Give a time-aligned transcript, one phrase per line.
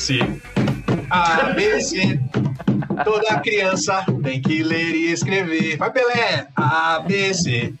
[0.00, 0.18] ABC.
[1.10, 2.20] ABC.
[3.04, 5.76] Toda criança tem que ler e escrever.
[5.76, 6.48] Vai, Pelé.
[6.56, 7.74] ABC.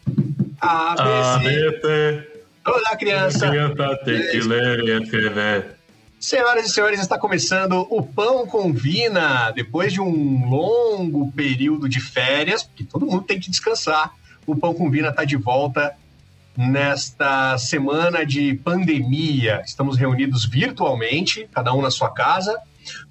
[0.60, 1.48] ABC.
[1.48, 2.28] ABC.
[2.62, 3.48] Toda criança.
[3.48, 5.76] Criança tem que ler e escrever.
[6.20, 9.50] Senhoras e senhores, está começando o Pão com Vina.
[9.52, 14.12] Depois de um longo período de férias, porque todo mundo tem que descansar,
[14.46, 15.96] o Pão com Vina está de volta
[16.56, 19.62] nesta semana de pandemia.
[19.64, 22.58] Estamos reunidos virtualmente, cada um na sua casa,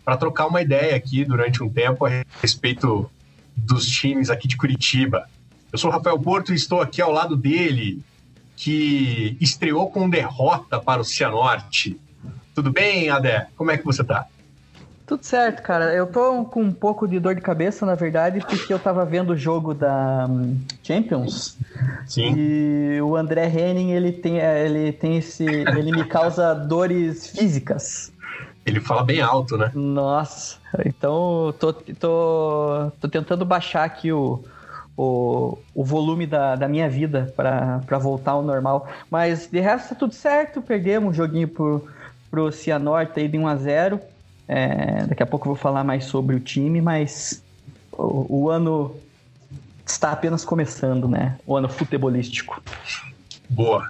[0.03, 3.09] para trocar uma ideia aqui durante um tempo a respeito
[3.55, 5.27] dos times aqui de Curitiba.
[5.71, 8.01] Eu sou o Rafael Porto e estou aqui ao lado dele,
[8.55, 11.99] que estreou com derrota para o Cianorte.
[12.53, 13.47] Tudo bem, Adé?
[13.55, 14.27] Como é que você tá?
[15.09, 15.91] Tudo certo, cara.
[15.91, 19.31] Eu tô com um pouco de dor de cabeça, na verdade, porque eu tava vendo
[19.31, 21.57] o jogo da hum, Champions.
[22.05, 22.35] Sim.
[22.37, 25.43] E o André Henning, ele tem, ele tem esse.
[25.43, 28.13] Ele me causa dores físicas.
[28.63, 29.71] Ele fala bem alto, né?
[29.73, 30.57] Nossa.
[30.85, 34.43] Então, tô, tô, tô tentando baixar aqui o,
[34.95, 38.87] o, o volume da, da minha vida para voltar ao normal.
[39.09, 40.61] Mas de resto, tá tudo certo.
[40.61, 41.87] Perdemos um joguinho pro,
[42.29, 43.99] pro Cianorte aí de 1 a 0
[44.49, 47.43] é, daqui a pouco eu vou falar mais sobre o time, mas
[47.91, 48.95] o, o, ano
[49.85, 51.37] está apenas começando, né?
[51.45, 52.59] O ano futebolístico.
[53.47, 53.87] Boa.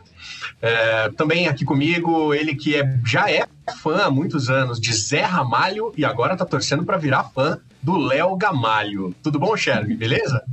[0.61, 3.47] É, também aqui comigo, ele que é, já é
[3.81, 7.95] fã há muitos anos de Zé Ramalho e agora tá torcendo para virar fã do
[7.95, 9.15] Léo Gamalho.
[9.23, 9.95] Tudo bom, Sherby?
[9.95, 10.43] Beleza?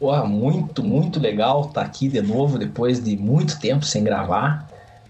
[0.00, 4.66] Porra, muito, muito legal estar tá aqui de novo depois de muito tempo sem gravar.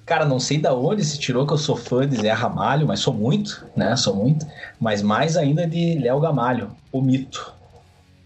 [0.07, 3.01] Cara, não sei da onde se tirou que eu sou fã de Zé Ramalho, mas
[3.01, 3.97] sou muito, né?
[3.97, 4.47] Sou muito.
[4.79, 7.53] Mas mais ainda de Léo Gamalho, o mito.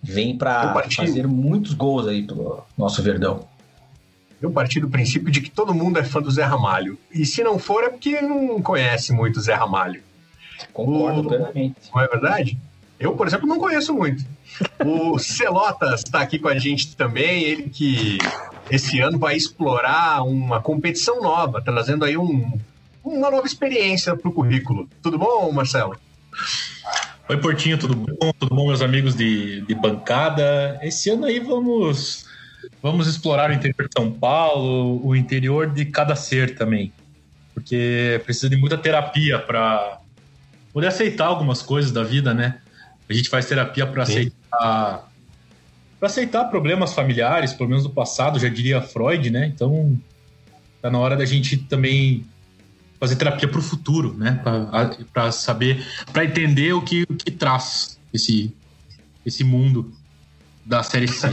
[0.03, 3.49] Vem para fazer muitos gols aí pelo nosso Verdão.
[4.43, 6.99] Eu parti do princípio de que todo mundo é fã do Zé Ramalho.
[7.11, 10.03] E se não for, é porque não conhece muito o Zé Ramalho.
[10.75, 11.25] Concordo o...
[11.25, 11.77] plenamente.
[11.95, 12.59] Não é verdade?
[12.99, 14.23] Eu, por exemplo, não conheço muito.
[14.85, 18.19] O Celotas está aqui com a gente também, ele que
[18.71, 22.59] esse ano vai explorar uma competição nova, trazendo aí um,
[23.05, 24.89] uma nova experiência para o currículo.
[25.03, 25.97] Tudo bom, Marcelo?
[27.29, 28.33] Oi, Portinho, tudo bom?
[28.39, 30.79] Tudo bom, meus amigos de, de bancada?
[30.83, 32.27] Esse ano aí vamos,
[32.83, 36.93] vamos explorar o interior de São Paulo, o interior de cada ser também.
[37.55, 40.01] Porque precisa de muita terapia para
[40.73, 42.61] poder aceitar algumas coisas da vida, né?
[43.09, 45.10] A gente faz terapia para aceitar
[46.01, 49.47] para aceitar problemas familiares, problemas do passado, já diria Freud, né?
[49.55, 50.01] Então,
[50.81, 52.25] tá na hora da gente também
[52.99, 54.43] fazer terapia para o futuro, né?
[55.13, 58.55] Para saber, para entender o que, o que traz esse,
[59.27, 59.93] esse mundo
[60.65, 61.29] da série C.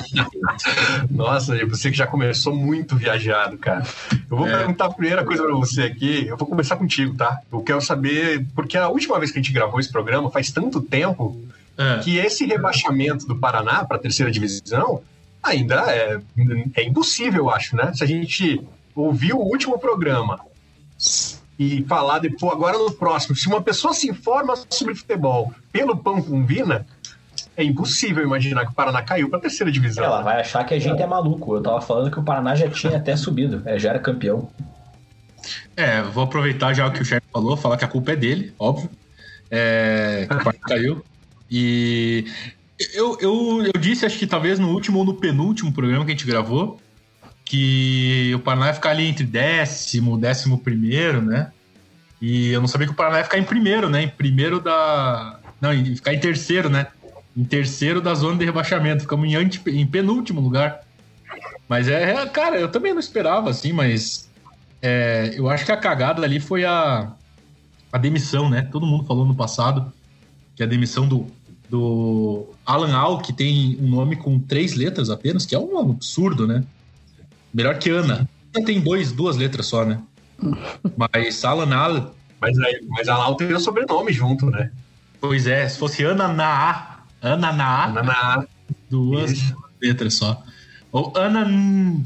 [1.09, 3.85] Nossa, você que já começou muito viajado, cara.
[4.29, 4.57] Eu vou é.
[4.57, 6.27] perguntar a primeira coisa para você aqui.
[6.27, 7.39] Eu vou começar contigo, tá?
[7.51, 10.81] Eu quero saber, porque a última vez que a gente gravou esse programa faz tanto
[10.81, 11.41] tempo
[11.77, 11.99] é.
[11.99, 15.01] que esse rebaixamento do Paraná para a terceira divisão
[15.41, 16.19] ainda é,
[16.75, 17.91] é impossível, eu acho, né?
[17.93, 18.61] Se a gente
[18.95, 20.39] ouvir o último programa
[21.57, 26.21] e falar depois, agora no próximo, se uma pessoa se informa sobre futebol pelo Pão
[26.21, 26.85] com Vina,
[27.55, 30.03] é impossível imaginar que o Paraná caiu para a terceira divisão.
[30.03, 31.55] Ela vai achar que a gente é maluco.
[31.55, 34.49] Eu tava falando que o Paraná já tinha até subido, é, já era campeão.
[35.75, 38.53] É, vou aproveitar já o que o chefe falou, falar que a culpa é dele,
[38.59, 38.89] óbvio.
[39.49, 41.03] É, que o Paraná caiu.
[41.49, 42.25] E
[42.93, 46.13] eu, eu, eu disse, acho que talvez no último ou no penúltimo programa que a
[46.13, 46.79] gente gravou,
[47.43, 51.51] que o Paraná ia ficar ali entre décimo, décimo primeiro, né?
[52.21, 54.03] E eu não sabia que o Paraná ia ficar em primeiro, né?
[54.03, 55.39] Em primeiro da.
[55.61, 56.87] Não, ia ficar em terceiro, né?
[57.35, 59.03] Em terceiro da zona de rebaixamento.
[59.03, 59.61] Ficamos em, ante...
[59.69, 60.81] em penúltimo lugar.
[61.69, 64.29] Mas é, é, cara, eu também não esperava, assim, mas
[64.81, 67.11] é, eu acho que a cagada ali foi a,
[67.91, 68.61] a demissão, né?
[68.71, 69.91] Todo mundo falou no passado
[70.55, 71.27] que a demissão do
[71.69, 76.47] do Alan Al, que tem um nome com três letras apenas, que é um absurdo,
[76.47, 76.63] né?
[77.53, 78.27] Melhor que Ana.
[78.55, 80.01] Ana tem dois, duas letras só, né?
[80.95, 82.15] Mas Alan Al.
[82.39, 84.71] Mas, aí, mas Alan Al tem o sobrenome junto, né?
[85.19, 88.45] Pois é, se fosse Ana Na Ana Na Ana Na
[88.89, 89.55] Duas Isso.
[89.81, 90.43] letras só.
[90.91, 91.41] Ou Ana.
[91.41, 92.03] An,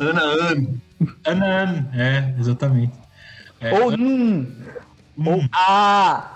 [0.00, 0.80] Ana An.
[1.24, 2.94] Ana An, é, exatamente.
[3.60, 4.48] É, Ou N.
[5.18, 6.35] Ou A.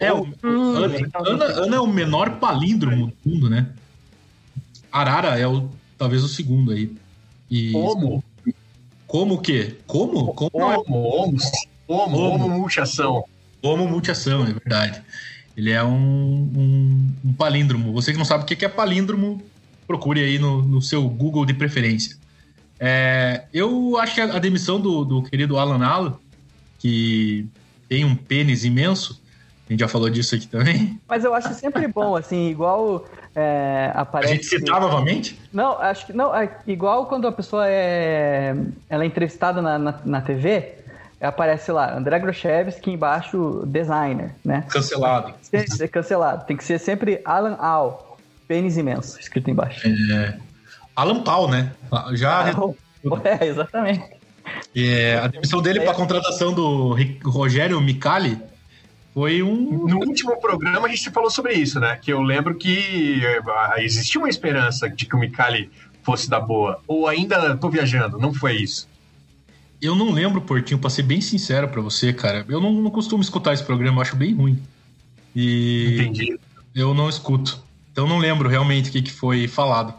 [0.00, 3.68] É, o, Ana, Ana, Ana, é o menor palíndromo do mundo, né?
[4.92, 6.92] Arara é o, talvez o segundo aí.
[7.50, 8.24] E, Como?
[9.06, 9.76] Como o quê?
[9.86, 10.32] Como?
[10.34, 10.50] Como?
[10.52, 10.76] Homo, é?
[10.76, 11.40] homo,
[11.88, 13.24] homo, homo multiação.
[13.62, 15.02] Homo multiação, é verdade.
[15.56, 17.92] Ele é um, um, um, palíndromo.
[17.92, 19.42] Você que não sabe o que é palíndromo,
[19.86, 22.16] procure aí no, no seu Google de preferência.
[22.78, 26.20] É, eu acho que a, demissão do, do querido Alan Allo
[26.78, 27.46] que
[27.88, 29.20] tem um pênis imenso.
[29.68, 30.98] A gente já falou disso aqui também.
[31.06, 33.04] Mas eu acho sempre bom, assim, igual
[33.36, 34.32] é, aparece.
[34.32, 35.38] A gente citar novamente?
[35.52, 36.34] Não, acho que não.
[36.34, 38.56] É igual quando a pessoa é,
[38.88, 40.74] ela é entrevistada na, na, na TV,
[41.20, 44.64] aparece lá André Grochevski embaixo designer, né?
[44.70, 45.34] Cancelado.
[45.50, 46.46] Tem que ser cancelado.
[46.46, 48.16] Tem que ser sempre Alan Al,
[48.48, 49.86] pênis imenso, escrito embaixo.
[49.86, 50.38] É,
[50.96, 51.72] Alan Paul, né?
[52.14, 52.46] Já.
[53.22, 54.02] é, exatamente.
[54.74, 58.40] É, a demissão dele para a contratação do Rogério Micali
[59.18, 59.88] foi um.
[59.88, 61.98] No último programa a gente falou sobre isso, né?
[62.00, 65.68] Que eu lembro que eh, existia uma esperança de que o Micali
[66.04, 66.80] fosse da boa.
[66.86, 68.88] Ou ainda tô viajando, não foi isso?
[69.82, 72.46] Eu não lembro, Portinho, pra ser bem sincero para você, cara.
[72.48, 74.62] Eu não, não, costumo escutar esse programa, eu acho bem ruim.
[75.34, 75.96] E.
[75.98, 76.38] Entendi.
[76.72, 77.60] Eu não escuto.
[77.90, 79.94] Então não lembro realmente o que, que foi falado.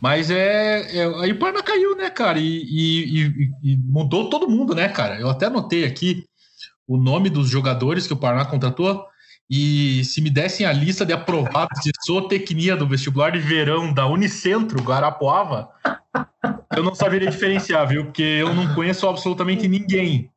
[0.00, 1.14] Mas é, é.
[1.20, 2.38] Aí o Parna caiu, né, cara?
[2.38, 5.20] E, e, e, mudou todo mundo, né, cara?
[5.20, 6.24] Eu até anotei aqui
[6.92, 9.06] o nome dos jogadores que o Paraná contratou.
[9.48, 14.06] E se me dessem a lista de aprovados de zootecnia do vestibular de verão da
[14.06, 15.70] Unicentro, Guarapuava,
[16.76, 18.04] eu não saberia diferenciar, viu?
[18.04, 20.30] Porque eu não conheço absolutamente ninguém.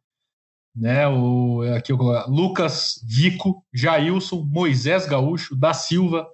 [0.73, 1.05] Né?
[1.09, 6.25] O, aqui, o Lucas Vico, Jailson, Moisés Gaúcho, Da Silva,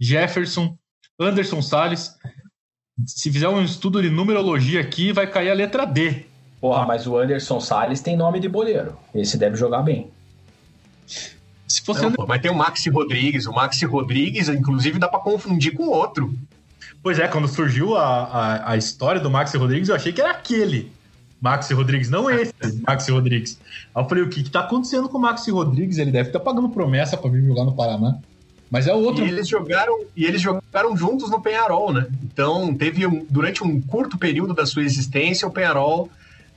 [0.00, 0.78] Jefferson,
[1.18, 2.14] Anderson Salles.
[3.06, 6.26] Se fizer um estudo de numerologia aqui, vai cair a letra D.
[6.64, 8.96] Porra, mas o Anderson Salles tem nome de boleiro.
[9.14, 10.10] Esse deve jogar bem.
[11.06, 13.44] Se fosse não, pô, mas tem o Maxi Rodrigues.
[13.44, 16.34] O Maxi Rodrigues, inclusive, dá para confundir com outro.
[17.02, 20.30] Pois é, quando surgiu a, a, a, história do Maxi Rodrigues, eu achei que era
[20.30, 20.90] aquele
[21.38, 23.60] Maxi Rodrigues, não esse Maxi Rodrigues.
[23.94, 25.98] Aí eu falei, o que, que tá acontecendo com o Maxi Rodrigues?
[25.98, 28.16] Ele deve estar tá pagando promessa para vir jogar no Paraná.
[28.70, 29.22] Mas é o outro.
[29.22, 32.06] E eles jogaram, e eles jogaram juntos no Penharol, né?
[32.22, 36.08] Então, teve um, durante um curto período da sua existência, o Penharol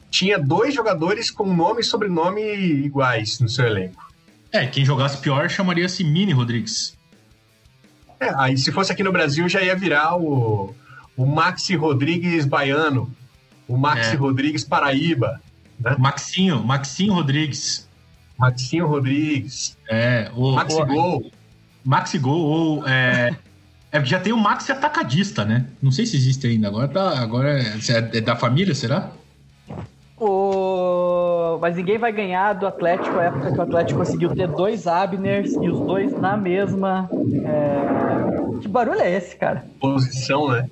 [0.09, 4.05] tinha dois jogadores com nome e sobrenome iguais no seu elenco.
[4.51, 6.97] É, quem jogasse pior chamaria-se Mini Rodrigues.
[8.19, 10.73] É, aí se fosse aqui no Brasil já ia virar o,
[11.15, 13.13] o Maxi Rodrigues Baiano,
[13.67, 14.15] o Maxi é.
[14.15, 15.41] Rodrigues Paraíba.
[15.79, 15.95] Né?
[15.99, 17.87] Maxinho, Maxinho Rodrigues.
[18.37, 19.77] Maxinho Rodrigues.
[19.89, 20.53] É, o.
[20.53, 21.31] Maxi o, Gol.
[21.83, 22.87] Maxi Gol, ou.
[22.87, 23.35] É,
[23.91, 25.65] é, já tem o Maxi Atacadista, né?
[25.81, 26.67] Não sei se existe ainda.
[26.67, 29.11] Agora, tá, agora é, é da família, será?
[31.57, 31.59] O...
[31.59, 35.53] Mas ninguém vai ganhar do Atlético a época que o Atlético conseguiu ter dois Abners
[35.53, 37.09] e os dois na mesma.
[37.45, 38.59] É...
[38.61, 39.65] Que barulho é esse, cara?
[39.79, 40.69] Posição, né?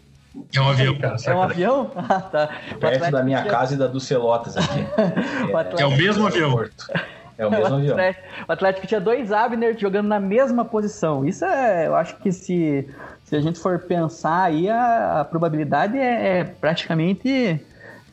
[0.54, 0.98] É um avião.
[0.98, 1.92] Cara, é um avião?
[1.96, 2.50] Ah, tá.
[2.80, 4.80] Perto da minha casa e da do Celotas aqui.
[5.78, 6.64] é, é, o mesmo avião.
[7.38, 7.98] É o mesmo o avião.
[8.48, 11.26] O Atlético tinha dois Abner jogando na mesma posição.
[11.26, 12.88] Isso é, eu acho que se,
[13.24, 17.62] se a gente for pensar aí, a, a probabilidade é, é praticamente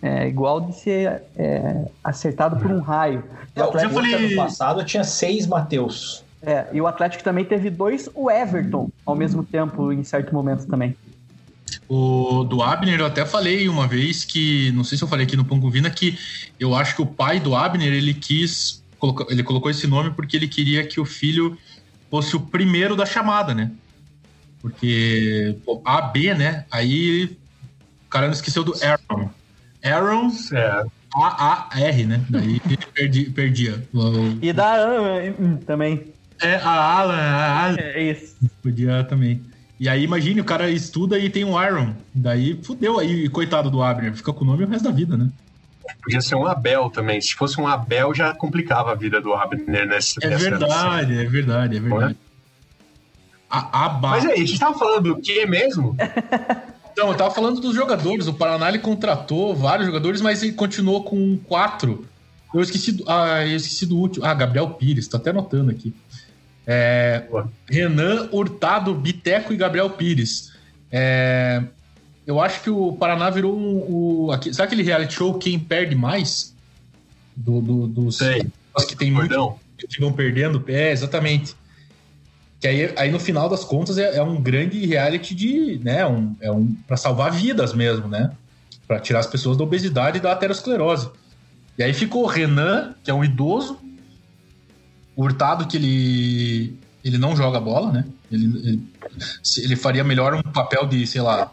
[0.02, 3.22] é, igual de ser é, acertado por um raio.
[3.54, 4.14] É, o Atlético falei...
[4.14, 6.25] ano passado tinha seis Mateus.
[6.43, 10.66] É, e o Atlético também teve dois o Everton ao mesmo tempo em certo momento
[10.66, 10.96] também.
[11.88, 15.37] O do Abner, eu até falei uma vez que, não sei se eu falei aqui
[15.37, 16.19] no Pão Vina, que
[16.58, 18.82] eu acho que o pai do Abner, ele quis,
[19.28, 21.56] ele colocou esse nome porque ele queria que o filho
[22.11, 23.71] fosse o primeiro da chamada, né?
[24.61, 26.66] Porque AB, né?
[26.71, 27.37] Aí
[28.06, 29.30] o cara não esqueceu do Aaron.
[29.85, 30.85] Aaron é.
[31.15, 32.25] A-A-R, né?
[32.29, 32.61] Daí
[32.95, 33.83] perdi, perdia.
[34.41, 36.12] E da Alan hum, também.
[36.41, 37.77] É, a Alan, a Alan.
[37.79, 38.37] É isso.
[38.62, 39.43] Podia também.
[39.79, 41.95] E aí, imagine, o cara estuda e tem um Aaron.
[42.15, 44.15] Daí fudeu aí, coitado do Abner.
[44.15, 45.29] Fica com o nome o resto da vida, né?
[46.03, 47.21] Podia ser um Abel também.
[47.21, 51.77] Se fosse um Abel, já complicava a vida do Abner nessa É verdade, é verdade,
[51.77, 52.17] é verdade.
[53.51, 55.97] A, a Mas aí, a gente tava falando do que mesmo?
[56.92, 58.26] Então, eu tava falando dos jogadores.
[58.26, 62.06] O Paraná ele contratou vários jogadores, mas ele continuou com quatro.
[62.54, 64.25] Eu esqueci do, ah, eu esqueci do último.
[64.26, 65.94] Ah, Gabriel Pires, tô até anotando aqui.
[66.66, 67.25] É,
[67.68, 70.52] Renan Hurtado, Biteco e Gabriel Pires.
[70.90, 71.62] É,
[72.26, 74.26] eu acho que o Paraná virou um.
[74.26, 76.54] Um, aqui, sabe aquele reality show Quem Perde Mais?
[77.34, 78.46] Do, do, dos, Sei.
[78.87, 79.58] que tem muito,
[79.88, 80.62] que vão perdendo.
[80.68, 81.56] É, exatamente.
[82.62, 86.37] Que aí, aí no final das contas é, é um grande reality de, né, um,
[86.40, 88.31] é um para salvar vidas mesmo, né?
[88.87, 91.11] Para tirar as pessoas da obesidade e da aterosclerose.
[91.76, 93.81] E aí ficou o Renan, que é um idoso,
[95.16, 98.04] Hurtado que ele ele não joga bola, né?
[98.31, 98.83] Ele, ele,
[99.59, 101.52] ele faria melhor um papel de, sei lá,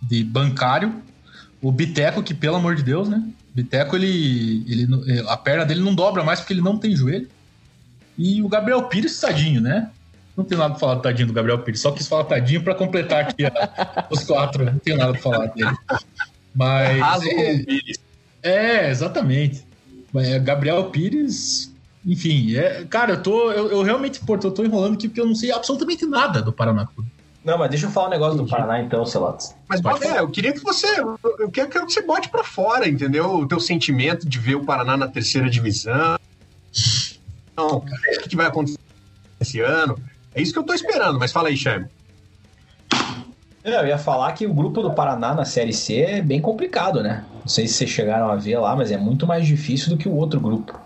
[0.00, 0.94] de bancário.
[1.60, 3.22] O Biteco, que pelo amor de Deus, né?
[3.54, 7.28] Biteco, ele, ele, a perna dele não dobra mais porque ele não tem joelho.
[8.16, 9.90] E o Gabriel Pires, tadinho, né?
[10.36, 12.74] Não tenho nada pra falar do tadinho do Gabriel Pires, só quis falar tadinho para
[12.74, 14.64] completar aqui a, os quatro.
[14.64, 15.76] Não tenho nada pra falar dele.
[16.54, 17.22] Mas.
[17.26, 17.64] É,
[18.42, 19.66] é, exatamente.
[20.14, 21.72] É, Gabriel Pires,
[22.04, 23.50] enfim, é, cara, eu tô.
[23.52, 26.52] Eu, eu realmente, pô, eu tô enrolando aqui porque eu não sei absolutamente nada do
[26.52, 27.10] Paraná Clube.
[27.44, 29.54] Não, mas deixa eu falar um negócio do Paraná então, Celotes.
[29.68, 30.86] Mas, Balé, eu queria que você.
[31.38, 33.34] Eu quero, que você bote pra fora, entendeu?
[33.34, 36.18] O teu sentimento de ver o Paraná na terceira divisão.
[37.56, 37.80] Não, o
[38.28, 38.78] que vai acontecer
[39.40, 39.98] esse ano?
[40.34, 41.86] É isso que eu tô esperando, mas fala aí, Charme.
[43.64, 47.24] Eu ia falar que o grupo do Paraná na Série C é bem complicado, né?
[47.40, 50.08] Não sei se vocês chegaram a ver lá, mas é muito mais difícil do que
[50.08, 50.80] o outro grupo.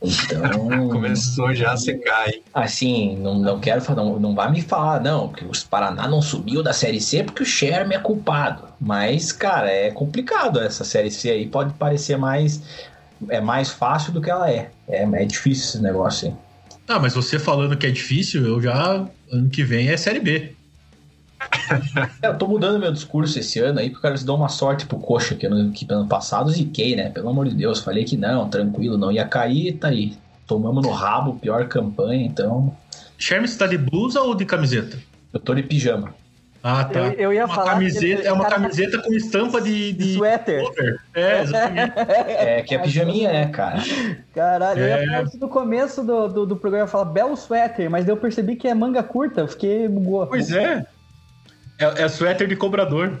[0.00, 0.88] Então.
[0.90, 2.42] Começou já a secar, hein?
[2.52, 6.62] Assim, não, não quero não, não vai me falar, não, que os Paraná não subiu
[6.62, 8.64] da Série C porque o Sherman é culpado.
[8.80, 11.46] Mas, cara, é complicado essa Série C aí.
[11.46, 12.62] Pode parecer mais.
[13.28, 14.70] É mais fácil do que ela é.
[14.86, 16.43] É, é difícil esse negócio aí.
[16.86, 19.06] Ah, mas você falando que é difícil, eu já.
[19.32, 20.54] Ano que vem é Série B.
[22.22, 24.86] É, eu tô mudando meu discurso esse ano aí, porque eu quero dar uma sorte
[24.86, 27.10] pro Coxa, que ano, que ano passado ziquei, né?
[27.10, 30.16] Pelo amor de Deus, falei que não, tranquilo, não ia cair, tá aí.
[30.46, 32.76] Tomamos no rabo, pior campanha, então.
[33.18, 34.98] Sherman, você tá de blusa ou de camiseta?
[35.32, 36.14] Eu tô de pijama.
[36.66, 36.98] Ah, tá.
[36.98, 37.72] Eu, eu ia uma falar.
[37.72, 39.92] Camiseta, é uma camiseta com estampa de.
[39.92, 40.62] de suéter.
[41.12, 41.92] É, exatamente.
[41.98, 43.82] É, que é pijaminha, né, cara?
[44.34, 44.82] Caralho, É.
[44.82, 48.14] eu ia falar isso no começo do, do, do programa, falar belo suéter, mas daí
[48.14, 50.26] eu percebi que é manga curta, eu fiquei bugou.
[50.26, 50.86] Pois é.
[51.78, 52.02] é.
[52.04, 53.12] É suéter de cobrador.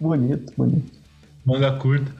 [0.00, 0.92] Bonito, bonito.
[1.44, 2.12] Manga curta.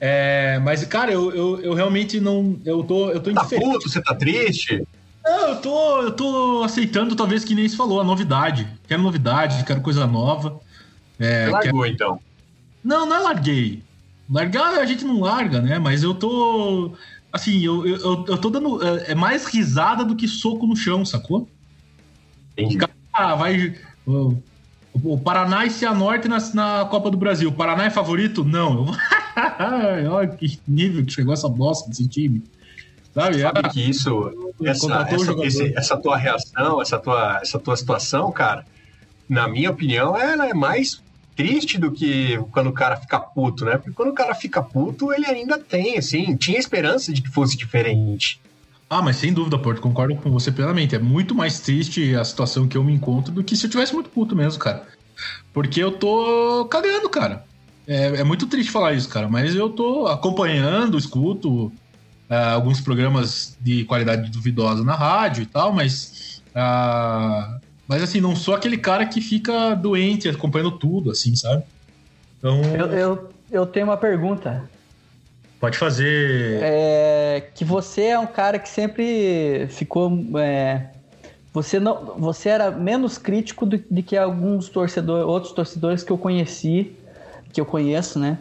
[0.00, 2.56] É, mas, cara, eu, eu, eu realmente não.
[2.64, 3.72] Eu tô, eu tô Tá indiferente.
[3.72, 4.84] puto, você tá triste?
[5.28, 8.66] Não, eu tô, eu tô aceitando, talvez, que nem se falou, a novidade.
[8.86, 10.58] Quero novidade, quero coisa nova.
[11.18, 12.20] É, Você quero- largou, então.
[12.82, 13.82] Não, não é larguei.
[14.30, 15.78] Largar a gente não larga, né?
[15.78, 16.92] Mas eu tô.
[17.32, 18.82] Assim, eu, eu, eu tô dando.
[18.86, 21.48] É é mais risada do que soco no chão, sacou?
[22.56, 22.78] Entendi.
[23.12, 23.74] Ah, vai.
[24.06, 24.34] O,
[25.02, 27.48] o Paraná e Cianorte na, na Copa do Brasil.
[27.48, 28.44] O Paraná é favorito?
[28.44, 28.86] Não.
[30.10, 32.42] Olha que nível que chegou essa bosta desse time.
[33.18, 33.40] Sabe?
[33.40, 34.30] Sabe Ah, que isso,
[34.64, 38.64] essa, essa, esse- essa tua reação, essa tua, essa tua situação, cara,
[39.28, 41.02] na minha opinião, ela é mais
[41.34, 43.76] triste do que quando o cara fica puto, né?
[43.76, 47.56] Porque quando o cara fica puto, ele ainda tem, assim, tinha esperança de que fosse
[47.56, 48.40] diferente.
[48.90, 50.94] Ah, mas sem dúvida, Porto, concordo com você plenamente.
[50.94, 53.92] É muito mais triste a situação que eu me encontro do que se eu tivesse
[53.92, 54.86] muito puto mesmo, cara.
[55.52, 57.44] Porque eu tô cagando, cara.
[57.86, 61.72] É, é muito triste falar isso, cara, mas eu tô acompanhando, escuto
[62.28, 66.42] ah, alguns programas de qualidade duvidosa na rádio e tal, mas.
[66.54, 71.62] ah, mas assim, não sou aquele cara que fica doente acompanhando tudo, assim, sabe?
[72.38, 74.68] Então, Eu, eu, eu tenho uma pergunta.
[75.58, 76.60] pode fazer.
[76.62, 80.12] É, que você é um cara que sempre ficou.
[80.38, 80.90] é,
[81.52, 86.18] você não, você era menos crítico do, de que alguns torcedores, outros torcedores que eu
[86.18, 86.92] conheci,
[87.52, 88.38] que eu conheço, né,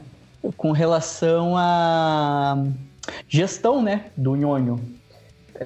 [0.57, 2.61] com relação à
[3.27, 4.79] gestão, né, do Nhonho.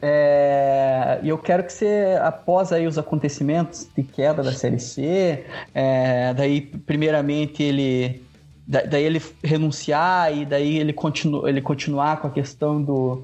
[0.01, 5.43] É, E eu quero que você, após aí os acontecimentos de queda da Série C,
[5.73, 8.23] é, daí primeiramente ele
[8.65, 13.23] da- daí ele renunciar e daí ele, continu, ele continuar com a questão do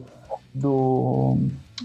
[0.54, 1.38] do,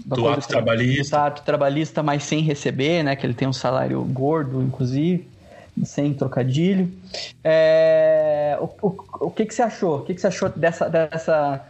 [0.05, 1.15] Do ato trabalhista.
[1.17, 3.15] do ato trabalhista, mas sem receber, né?
[3.15, 5.27] Que ele tem um salário gordo, inclusive,
[5.85, 6.91] sem trocadilho.
[7.43, 8.95] É, o, o,
[9.27, 9.99] o que, que você achou?
[9.99, 11.63] O que, que você achou dessa, dessa,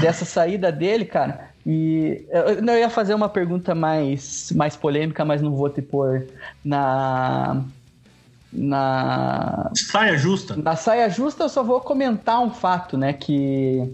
[0.00, 1.50] dessa saída dele, cara?
[1.66, 6.26] E eu, eu ia fazer uma pergunta mais, mais polêmica, mas não vou te pôr
[6.64, 7.62] na.
[8.56, 10.54] Na, Saia justa.
[10.56, 13.12] na saia justa, eu só vou comentar um fato, né?
[13.12, 13.92] Que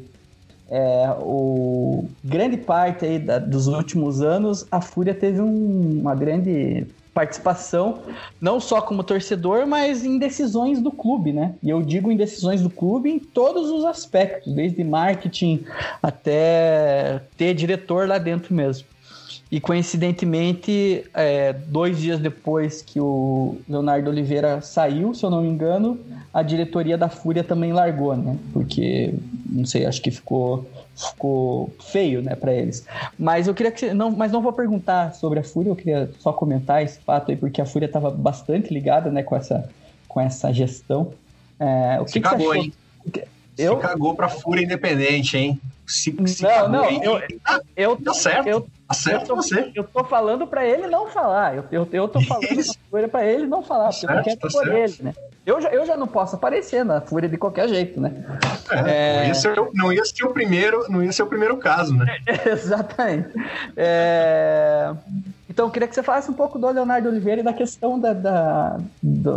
[0.71, 6.87] é, o grande parte aí da- dos últimos anos, a Fúria teve um- uma grande
[7.13, 8.03] participação,
[8.41, 11.55] não só como torcedor, mas em decisões do clube, né?
[11.63, 15.65] E eu digo em decisões do clube em todos os aspectos, desde marketing
[16.03, 18.87] até ter diretor lá dentro mesmo.
[19.51, 25.49] E coincidentemente, é, dois dias depois que o Leonardo Oliveira saiu, se eu não me
[25.49, 25.99] engano,
[26.33, 28.37] a diretoria da Fúria também largou, né?
[28.53, 29.13] Porque,
[29.47, 30.65] não sei, acho que ficou,
[30.95, 32.87] ficou feio, né, para eles.
[33.19, 36.09] Mas eu queria que você, não, mas não vou perguntar sobre a Fúria, eu queria
[36.21, 39.69] só comentar esse fato aí, porque a Fúria estava bastante ligada, né, com essa,
[40.07, 41.13] com essa gestão.
[41.59, 42.65] É, o que, Se que você cagou, achou?
[42.65, 42.73] hein?
[43.59, 45.61] Eu, Se cagou pra Fúria Independente, hein?
[45.91, 47.01] Se, se Não, não, hein?
[47.03, 48.47] eu- Tá, eu, tá certo.
[48.49, 49.73] eu, tá certo eu tô, você.
[49.75, 51.57] eu tô falando pra ele não falar.
[51.57, 52.47] Eu, eu, eu tô falando
[52.91, 54.77] fúria pra ele não falar, porque eu não certo, quero tá por certo.
[54.77, 55.15] ele, né?
[55.45, 58.13] Eu já, eu já não posso aparecer na fúria de qualquer jeito, né?
[58.71, 59.17] É, É.
[59.21, 61.93] Não, ia ser, o- não ia ser o primeiro, não ia ser o primeiro caso,
[61.97, 62.07] né?
[62.47, 63.31] Exatamente.
[63.77, 64.93] É,
[65.51, 68.13] Então eu queria que você falasse um pouco do Leonardo Oliveira e da questão da,
[68.13, 69.35] da, do,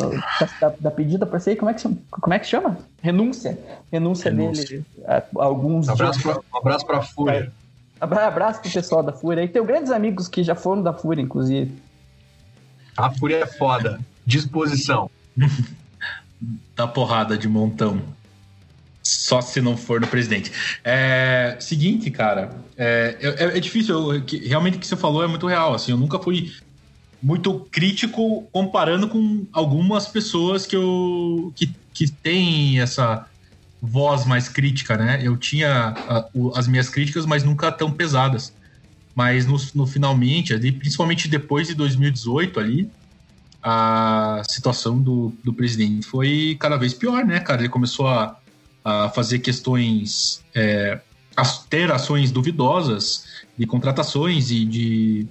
[0.61, 1.97] da, da pedida para ser, como é que chama?
[2.11, 2.77] Como é que chama?
[3.01, 3.57] Renúncia.
[3.91, 4.63] Renúncia, Renúncia.
[4.63, 4.85] dele.
[5.07, 6.37] A, alguns um abraço dias.
[6.37, 7.51] Pra, um abraço para a Fúria.
[7.99, 9.43] Abraço pro pessoal da Fúria.
[9.43, 11.75] E tenho grandes amigos que já foram da Fúria, inclusive.
[12.95, 13.99] A Fúria é foda.
[14.23, 15.09] Disposição.
[16.75, 17.99] da porrada de montão.
[19.03, 20.51] Só se não for no presidente.
[20.83, 24.13] É, seguinte, cara, é, é, é difícil.
[24.13, 25.73] Eu, que, realmente o que você falou é muito real.
[25.73, 26.53] Assim, eu nunca fui
[27.21, 33.27] muito crítico comparando com algumas pessoas que eu que, que têm essa
[33.81, 35.19] voz mais crítica, né?
[35.21, 38.53] Eu tinha a, o, as minhas críticas, mas nunca tão pesadas.
[39.13, 42.89] Mas no, no finalmente, ali, principalmente depois de 2018 ali,
[43.61, 47.61] a situação do, do presidente foi cada vez pior, né, cara?
[47.61, 48.37] Ele começou a
[48.83, 50.99] a fazer questões, é,
[51.35, 53.25] a ter ações duvidosas
[53.57, 55.27] de contratações e de,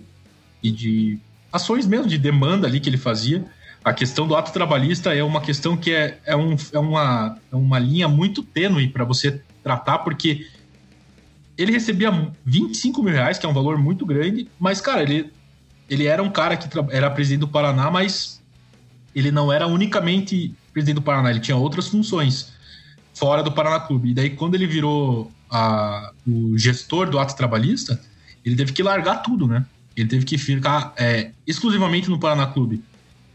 [0.62, 1.18] e de
[1.52, 3.44] ações mesmo de demanda ali que ele fazia.
[3.85, 7.56] A questão do ato trabalhista é uma questão que é, é, um, é, uma, é
[7.56, 10.47] uma linha muito tênue para você tratar, porque
[11.59, 15.32] ele recebia 25 mil reais, que é um valor muito grande, mas, cara, ele,
[15.90, 18.40] ele era um cara que era presidente do Paraná, mas
[19.14, 22.51] ele não era unicamente presidente do Paraná, ele tinha outras funções
[23.14, 24.11] fora do Paraná Clube.
[24.11, 28.00] E daí, quando ele virou a, o gestor do ato trabalhista,
[28.45, 29.64] ele teve que largar tudo, né?
[29.97, 32.83] Ele teve que ficar é, exclusivamente no Paraná Clube.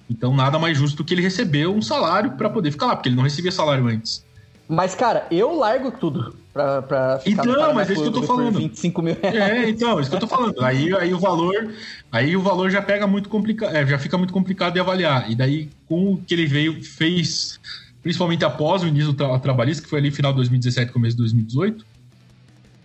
[0.09, 3.09] Então, nada mais justo do que ele recebeu um salário para poder ficar lá, porque
[3.09, 4.25] ele não recebia salário antes.
[4.67, 8.23] Mas, cara, eu largo tudo pra, pra ficar Então, mas é isso que eu tô
[8.23, 8.57] falando.
[8.57, 9.35] 25 mil reais.
[9.35, 10.61] É, então, é isso que eu tô falando.
[10.61, 11.73] Aí, aí o valor.
[12.11, 13.73] Aí o valor já pega muito complicado.
[13.73, 15.31] É, já fica muito complicado de avaliar.
[15.31, 17.59] E daí, com o que ele veio, fez
[18.07, 21.23] principalmente após o início do tra trabalhista, que foi ali final de 2017, começo de
[21.23, 21.85] 2018,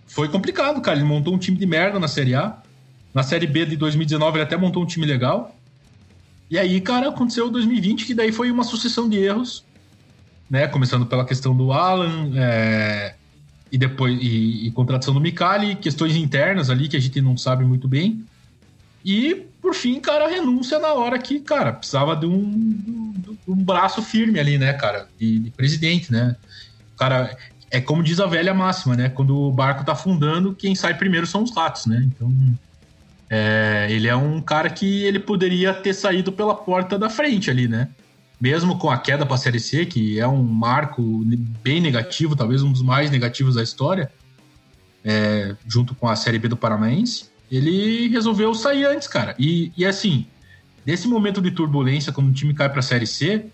[0.05, 0.97] foi complicado, cara.
[0.97, 2.57] Ele montou um time de merda na Série A.
[3.13, 5.55] Na Série B de 2019 ele até montou um time legal.
[6.51, 9.63] E aí, cara, aconteceu 2020, que daí foi uma sucessão de erros,
[10.49, 10.67] né?
[10.67, 13.15] Começando pela questão do Alan, é...
[13.71, 17.63] e depois e, e contratação do Micali, questões internas ali que a gente não sabe
[17.63, 18.25] muito bem.
[19.05, 24.01] E, por fim, cara, renúncia na hora que, cara, precisava de um, de um braço
[24.01, 26.35] firme ali, né, cara, de, de presidente, né?
[26.97, 27.35] Cara,
[27.71, 29.07] é como diz a velha máxima, né?
[29.07, 32.03] Quando o barco tá afundando, quem sai primeiro são os ratos, né?
[32.05, 32.29] Então,
[33.29, 37.65] é, ele é um cara que ele poderia ter saído pela porta da frente ali,
[37.65, 37.87] né?
[38.41, 41.01] Mesmo com a queda para a Série C, que é um marco
[41.63, 44.11] bem negativo, talvez um dos mais negativos da história,
[45.05, 49.35] é, junto com a Série B do Paranaense ele resolveu sair antes, cara.
[49.37, 50.25] E, e assim,
[50.83, 53.45] nesse momento de turbulência, quando o time cai para a Série C,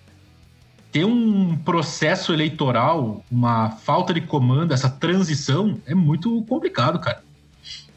[0.90, 7.22] ter um processo eleitoral, uma falta de comando, essa transição é muito complicado, cara.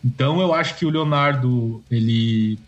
[0.05, 2.59] Então eu acho que o Leonardo, ele.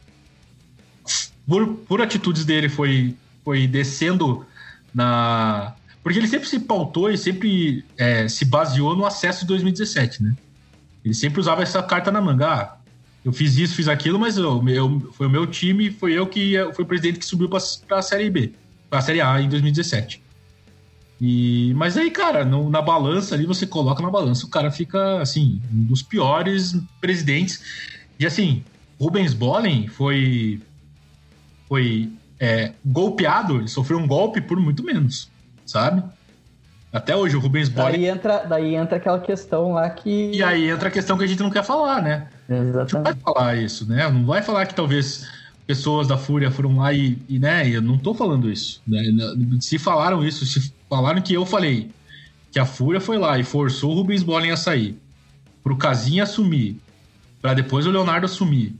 [1.44, 4.46] Por, por atitudes dele, foi, foi descendo
[4.94, 5.74] na.
[6.04, 10.36] Porque ele sempre se pautou e sempre é, se baseou no acesso de 2017, né?
[11.04, 12.46] Ele sempre usava essa carta na manga.
[12.46, 12.83] Ah,
[13.24, 16.54] eu fiz isso, fiz aquilo, mas eu, eu, foi o meu time, foi eu que
[16.74, 18.52] foi o presidente que subiu para a Série B,
[18.90, 20.22] para a Série A em 2017.
[21.20, 25.22] E, mas aí, cara, no, na balança ali, você coloca na balança, o cara fica,
[25.22, 27.62] assim, um dos piores presidentes.
[28.18, 28.62] E assim,
[29.00, 30.60] Rubens Bollen foi,
[31.66, 35.30] foi é, golpeado, ele sofreu um golpe por muito menos,
[35.64, 36.02] sabe?
[36.94, 37.90] Até hoje, o Rubens Bollen.
[37.90, 40.30] Daí entra, daí entra aquela questão lá que.
[40.32, 42.28] E aí entra a questão que a gente não quer falar, né?
[42.48, 42.78] Exatamente.
[42.78, 44.08] A gente não vai falar isso, né?
[44.08, 45.28] Não vai falar que talvez
[45.66, 47.68] pessoas da Fúria foram lá e, e né?
[47.68, 48.80] Eu não tô falando isso.
[48.86, 49.02] Né?
[49.60, 51.90] Se falaram isso, se falaram que eu falei
[52.52, 54.96] que a Fúria foi lá e forçou o Rubens Bollen a sair,
[55.64, 56.80] pro Casinha assumir,
[57.42, 58.72] para depois o Leonardo assumir,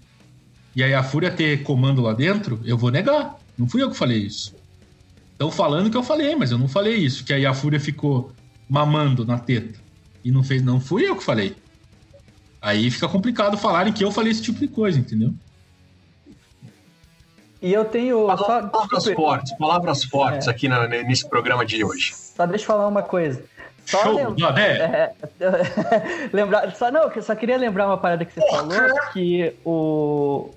[0.77, 3.37] e aí a Fúria ter comando lá dentro, eu vou negar.
[3.59, 4.54] Não fui eu que falei isso.
[5.45, 7.23] Estão falando que eu falei, mas eu não falei isso.
[7.23, 8.33] Que aí a Fúria ficou
[8.67, 9.79] mamando na teta.
[10.25, 11.55] E não fez, não fui eu que falei.
[12.63, 15.35] Aí fica complicado falarem que eu falei esse tipo de coisa, entendeu?
[17.61, 18.27] E eu tenho.
[18.27, 19.15] Palavras só...
[19.15, 20.51] fortes, palavras fortes é.
[20.51, 22.15] aqui na, nesse programa de hoje.
[22.15, 23.45] Só deixa eu falar uma coisa.
[23.85, 24.61] Só Show, lembra...
[24.63, 25.15] é,
[26.33, 30.51] lembrar, só não, só queria lembrar uma parada que você falou que o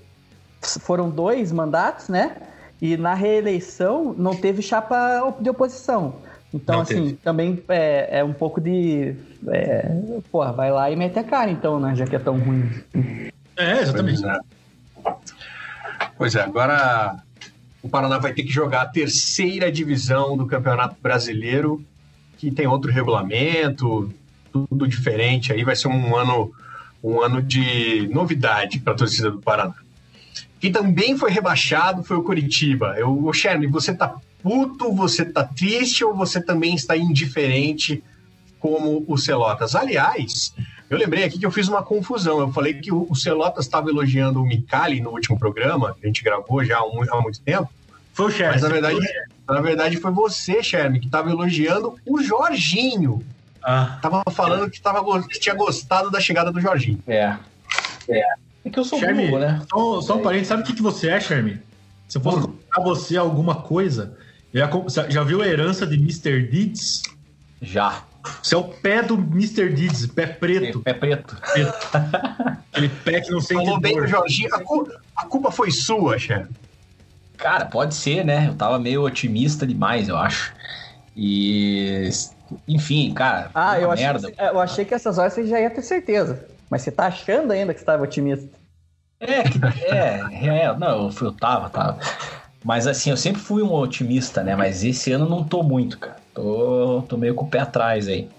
[0.80, 2.38] foram dois mandatos, né?
[2.82, 6.16] E na reeleição não teve chapa de oposição.
[6.54, 7.14] Então, não assim, teve.
[7.16, 9.16] também é, é, um pouco de.
[9.48, 11.96] É, porra, vai lá e mete a cara, então, né?
[11.96, 12.70] Já que é tão ruim.
[13.56, 14.22] É, exatamente.
[14.22, 15.16] Pois é.
[16.18, 17.18] Pois é, agora
[17.82, 21.84] o Paraná vai ter que jogar a terceira divisão do Campeonato Brasileiro,
[22.38, 24.14] que tem outro regulamento,
[24.52, 25.52] tudo diferente.
[25.52, 26.52] Aí vai ser um ano,
[27.04, 29.76] um ano de novidade para a torcida do Paraná.
[30.60, 32.96] Quem também foi rebaixado foi o Coritiba.
[32.98, 38.04] Eu, o Sherman, você tá puto, você tá triste ou você também está indiferente
[38.60, 39.76] como o Celotas?
[39.76, 40.54] Aliás,
[40.90, 42.40] eu lembrei aqui que eu fiz uma confusão.
[42.40, 46.24] Eu falei que o, Celotas estava elogiando o Mikali no último programa, que a gente
[46.24, 47.70] gravou já há, há muito tempo.
[48.14, 48.54] Foi o Sherman.
[48.54, 49.00] Mas na verdade,
[49.48, 53.24] na verdade foi você, Sherman, que estava elogiando o Jorginho.
[53.62, 54.00] Ah.
[54.02, 57.00] Tava falando que, tava, que tinha gostado da chegada do Jorginho.
[57.06, 57.36] É.
[58.10, 58.24] É.
[58.68, 59.62] É que eu sou Shermy, burro, né?
[59.70, 61.60] Só, só um parente, sabe o que, que você é, Shermy?
[62.08, 62.42] Se eu fosse hum.
[62.42, 64.18] colocar você alguma coisa,
[64.54, 64.70] já,
[65.10, 66.44] já viu a herança de Mr.
[66.44, 67.04] Deeds?
[67.62, 68.04] Já.
[68.42, 69.70] Você é o pé do Mr.
[69.70, 70.82] Deeds, pé preto.
[70.82, 71.38] Pé preto.
[72.72, 74.54] Aquele pé que não sente Falou bem Jorginho.
[74.54, 76.50] A culpa, a culpa foi sua, chefe.
[77.38, 78.48] Cara, pode ser, né?
[78.48, 80.54] Eu tava meio otimista demais, eu acho.
[81.16, 82.10] E.
[82.68, 83.50] Enfim, cara.
[83.54, 84.28] Ah, eu, merda.
[84.28, 86.46] Achei, eu achei que essas horas você já ia ter certeza.
[86.70, 88.57] Mas você tá achando ainda que estava otimista?
[89.20, 89.42] É,
[89.96, 92.00] é, é, não, eu, eu tava, tava.
[92.64, 94.56] Mas assim, eu sempre fui um otimista, né?
[94.56, 96.18] Mas esse ano não tô muito, cara.
[96.34, 98.30] Tô, tô meio com o pé atrás aí.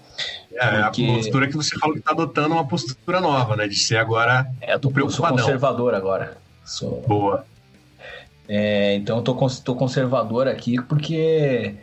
[0.53, 1.05] É, porque...
[1.05, 3.67] a postura que você falou que tá adotando uma postura nova, né?
[3.67, 4.49] De ser agora.
[4.61, 6.37] É, eu tô, eu sou conservador agora.
[6.65, 7.03] Sou...
[7.07, 7.45] Boa.
[8.47, 11.75] É, então eu tô, tô conservador aqui porque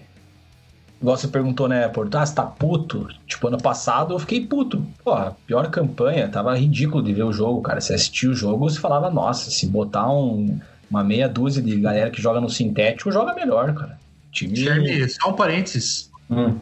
[1.00, 3.06] Igual você perguntou, né, Porto, ah, você tá puto?
[3.26, 4.84] Tipo, ano passado eu fiquei puto.
[5.04, 5.14] Pô,
[5.46, 7.80] pior campanha, tava ridículo de ver o jogo, cara.
[7.80, 10.58] Você assistia o jogo, você falava, nossa, se botar um,
[10.90, 13.98] uma meia dúzia de galera que joga no sintético, joga melhor, cara.
[14.32, 14.56] Time...
[14.56, 16.10] Jeremy, só um parênteses.
[16.30, 16.58] Hum.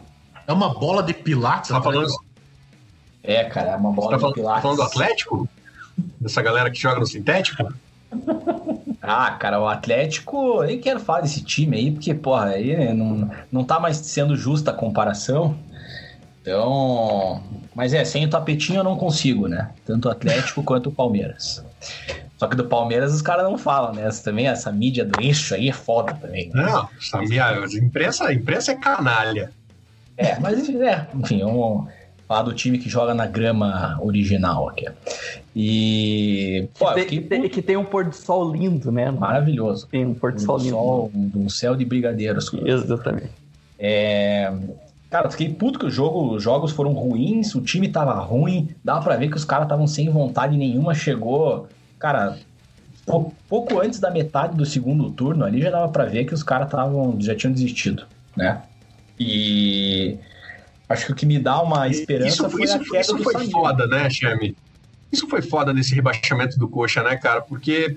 [0.46, 2.12] É uma bola de pilates, tá falando?
[3.22, 4.56] É, cara, é uma bola tá falando, de pilates.
[4.56, 5.48] Tá falando do Atlético?
[6.20, 7.72] Dessa galera que joga no sintético?
[9.06, 13.30] Ah, cara, o Atlético, eu nem quero falar desse time aí, porque, porra, aí não,
[13.52, 15.56] não tá mais sendo justa a comparação.
[16.40, 17.42] Então.
[17.74, 19.70] Mas é, sem o tapetinho eu não consigo, né?
[19.84, 21.64] Tanto o Atlético quanto o Palmeiras.
[22.36, 24.06] Só que do Palmeiras os caras não falam, né?
[24.06, 26.50] Essa, também essa mídia do eixo aí é foda também.
[26.50, 26.62] Né?
[26.62, 29.52] Não, essa a imprensa, a imprensa é canalha.
[30.16, 31.86] É, mas é, enfim, é um
[32.26, 34.86] Falar do time que joga na grama original aqui.
[35.54, 36.68] E.
[36.78, 39.10] Pô, que, tem, que tem um pôr do sol lindo, né?
[39.10, 39.86] Maravilhoso.
[39.88, 40.70] Tem um pôr do sol lindo.
[40.70, 42.50] Sol, um, um céu de brigadeiros.
[42.54, 43.30] Exatamente.
[43.78, 44.52] É.
[45.10, 49.00] Cara, fiquei puto que o jogo, os jogos foram ruins, o time tava ruim, dava
[49.00, 51.68] pra ver que os caras estavam sem vontade nenhuma, chegou,
[52.00, 52.36] cara,
[53.48, 56.66] pouco antes da metade do segundo turno ali já dava pra ver que os caras
[56.66, 58.04] estavam, já tinham desistido,
[58.36, 58.62] né?
[59.20, 60.18] E
[60.88, 63.50] Acho que o que me dá uma esperança isso, foi isso, a queda isso foi
[63.50, 64.56] foda, né, Chame?
[65.10, 67.40] Isso foi foda nesse rebaixamento do Coxa, né, cara?
[67.40, 67.96] Porque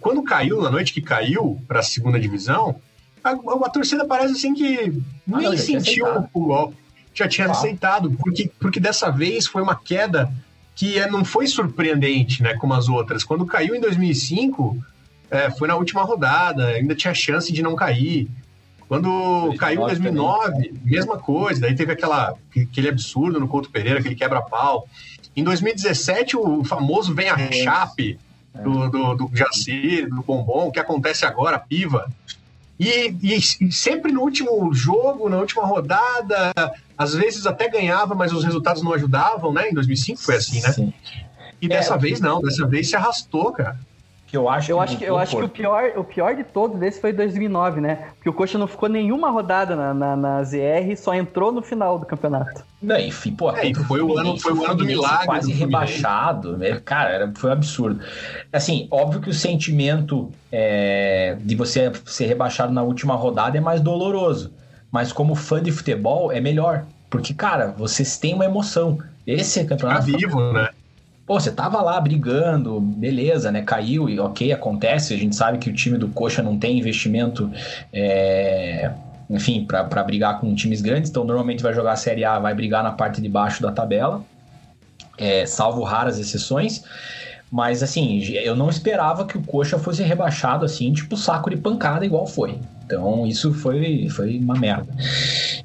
[0.00, 2.76] quando caiu, na noite que caiu para a segunda divisão,
[3.24, 6.76] a, a, torcida parece assim que ah, nem sentiu o golpe.
[7.14, 7.50] Já tinha ah.
[7.50, 10.32] aceitado, porque, porque dessa vez foi uma queda
[10.74, 13.24] que é, não foi surpreendente, né, como as outras.
[13.24, 14.82] Quando caiu em 2005,
[15.30, 18.28] é, foi na última rodada, ainda tinha chance de não cair.
[18.92, 20.72] Quando caiu em 2009, também.
[20.84, 21.62] mesma coisa.
[21.62, 24.86] Daí teve aquela, aquele absurdo no Couto Pereira, aquele quebra-pau.
[25.34, 27.52] Em 2017, o famoso vem a é.
[27.52, 28.18] chape
[28.54, 32.06] do, do, do Jacir, do Bombom, que acontece agora, piva.
[32.78, 36.52] E, e, e, sempre no último jogo, na última rodada,
[36.98, 39.70] às vezes até ganhava, mas os resultados não ajudavam, né?
[39.70, 40.70] Em 2005 foi assim, né?
[40.70, 40.92] Sim.
[41.62, 43.78] E dessa é, vez não, dessa vez se arrastou, cara
[44.32, 46.42] que eu acho eu que acho que eu acho que o pior o pior de
[46.42, 48.08] todos desse foi 2009 né?
[48.14, 51.98] Porque o Coxa não ficou nenhuma rodada na, na, na ZR só entrou no final
[51.98, 52.64] do campeonato.
[52.80, 56.80] Não enfim pô é, foi o ano foi o ano do milagre quase rebaixado né?
[56.82, 58.00] cara era, foi um absurdo.
[58.50, 63.82] Assim óbvio que o sentimento é, de você ser rebaixado na última rodada é mais
[63.82, 64.50] doloroso
[64.90, 66.86] mas como fã de futebol é melhor.
[67.10, 68.98] Porque cara vocês têm uma emoção.
[69.26, 70.52] Esse campeonato Fica vivo.
[70.54, 70.70] né
[71.32, 73.62] Pô, você tava lá brigando, beleza, né?
[73.62, 75.14] Caiu e ok, acontece.
[75.14, 77.50] A gente sabe que o time do Coxa não tem investimento,
[77.90, 78.90] é...
[79.30, 81.08] enfim, para brigar com times grandes.
[81.08, 84.22] Então, normalmente vai jogar a Série A, vai brigar na parte de baixo da tabela,
[85.16, 86.84] é, salvo raras exceções.
[87.50, 92.04] Mas, assim, eu não esperava que o Coxa fosse rebaixado assim, tipo saco de pancada,
[92.04, 92.60] igual foi.
[92.92, 94.94] Então, isso foi, foi uma merda.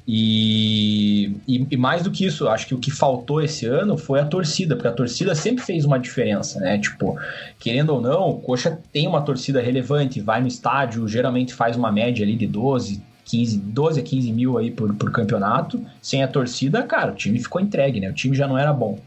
[0.06, 4.18] E, e, e, mais do que isso, acho que o que faltou esse ano foi
[4.18, 6.78] a torcida, porque a torcida sempre fez uma diferença, né?
[6.78, 7.18] Tipo,
[7.58, 11.92] querendo ou não, o Coxa tem uma torcida relevante, vai no estádio, geralmente faz uma
[11.92, 15.84] média ali de 12, 15, 12 a 15 mil aí por, por campeonato.
[16.00, 18.08] Sem a torcida, cara, o time ficou entregue, né?
[18.08, 18.98] O time já não era bom.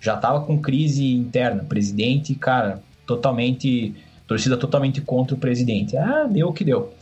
[0.00, 3.94] Já tava com crise interna, presidente, cara, totalmente
[4.30, 5.96] torcida totalmente contra o presidente.
[5.96, 6.94] Ah, deu o que deu.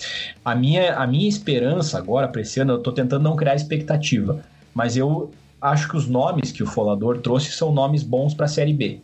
[0.42, 4.40] A minha, a minha esperança agora para esse ano, eu estou tentando não criar expectativa,
[4.72, 8.48] mas eu acho que os nomes que o Folador trouxe são nomes bons para a
[8.48, 9.00] Série B.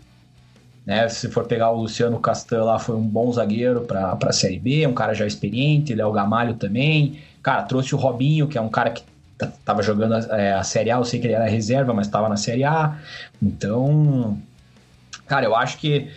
[0.87, 1.07] Né?
[1.11, 4.87] Se for pegar o Luciano Castan lá, foi um bom zagueiro para a Série B,
[4.87, 7.19] um cara já experiente, Léo Gamalho também.
[7.43, 9.03] Cara, trouxe o Robinho, que é um cara que
[9.67, 12.27] tava jogando a, é, a Série A, eu sei que ele era reserva, mas estava
[12.31, 12.97] na Série A.
[13.43, 14.39] Então,
[15.27, 16.09] cara, eu acho que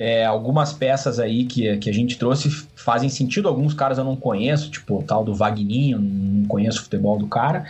[0.00, 3.46] é, algumas peças aí que, que a gente trouxe fazem sentido.
[3.46, 7.26] Alguns caras eu não conheço, tipo o tal do Vagninho, não conheço o futebol do
[7.26, 7.66] cara.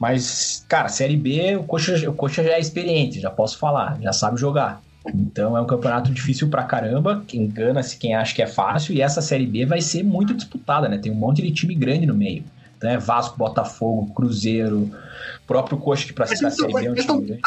[0.00, 4.14] Mas, cara, Série B, o Coxa, o Coxa já é experiente, já posso falar, já
[4.14, 4.82] sabe jogar.
[5.14, 9.20] Então é um campeonato difícil pra caramba, engana-se quem acha que é fácil, e essa
[9.20, 10.96] Série B vai ser muito disputada, né?
[10.96, 12.44] Tem um monte de time grande no meio.
[12.82, 12.98] Né?
[12.98, 14.90] Vasco, Botafogo, Cruzeiro,
[15.46, 17.40] próprio Coxa que da então, Série B é um time grande.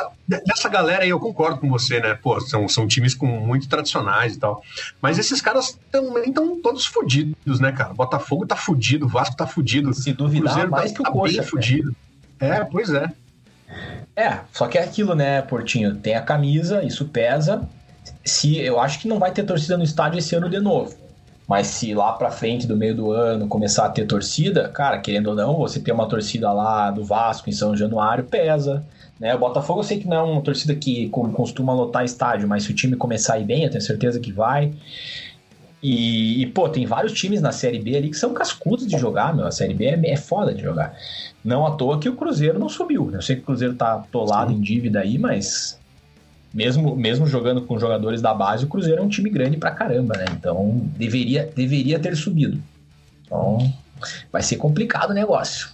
[0.45, 2.13] Dessa galera aí eu concordo com você, né?
[2.15, 4.61] Pô, são, são times com muito tradicionais e tal.
[5.01, 7.93] Mas esses caras também estão todos fodidos, né, cara?
[7.93, 9.93] Botafogo tá fudido, Vasco tá fudido.
[9.93, 11.41] Se duvidar, Cruzeiro mais tá, que o tá Coxa.
[11.41, 11.95] Bem fudido.
[12.39, 13.11] É, pois é.
[14.15, 15.95] É, só que é aquilo, né, Portinho?
[15.95, 17.67] Tem a camisa, isso pesa.
[18.23, 21.06] Se eu acho que não vai ter torcida no estádio esse ano de novo.
[21.47, 25.27] Mas se lá pra frente do meio do ano começar a ter torcida, cara, querendo
[25.27, 28.83] ou não, você ter uma torcida lá do Vasco em São Januário pesa.
[29.17, 29.33] Né?
[29.33, 32.71] O Botafogo eu sei que não é uma torcida que costuma lotar estádio, mas se
[32.71, 34.73] o time começar a ir bem, eu tenho certeza que vai.
[35.81, 39.33] E, e, pô, tem vários times na Série B ali que são cascudos de jogar,
[39.33, 39.45] meu.
[39.45, 40.97] A Série B é, é foda de jogar.
[41.45, 43.09] Não à toa que o Cruzeiro não subiu.
[43.13, 44.57] Eu sei que o Cruzeiro tá atolado Sim.
[44.57, 45.76] em dívida aí, mas
[46.53, 50.17] mesmo, mesmo jogando com jogadores da base, o Cruzeiro é um time grande pra caramba,
[50.17, 50.25] né?
[50.31, 52.61] Então deveria, deveria ter subido.
[53.23, 53.73] Então
[54.31, 55.69] vai ser complicado o negócio.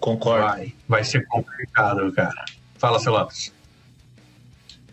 [0.00, 0.44] Concordo.
[0.44, 2.44] Vai, vai ser complicado, cara.
[2.78, 3.52] Fala, seu Lopes.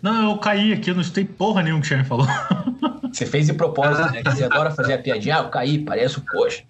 [0.02, 2.28] Não, eu caí aqui, eu não escutei porra nenhuma que o Xavier falou.
[3.12, 4.24] Você fez de propósito, né?
[4.24, 5.38] Que você adora fazer a piadinha.
[5.38, 6.64] Ah, eu caí, parece o coxa.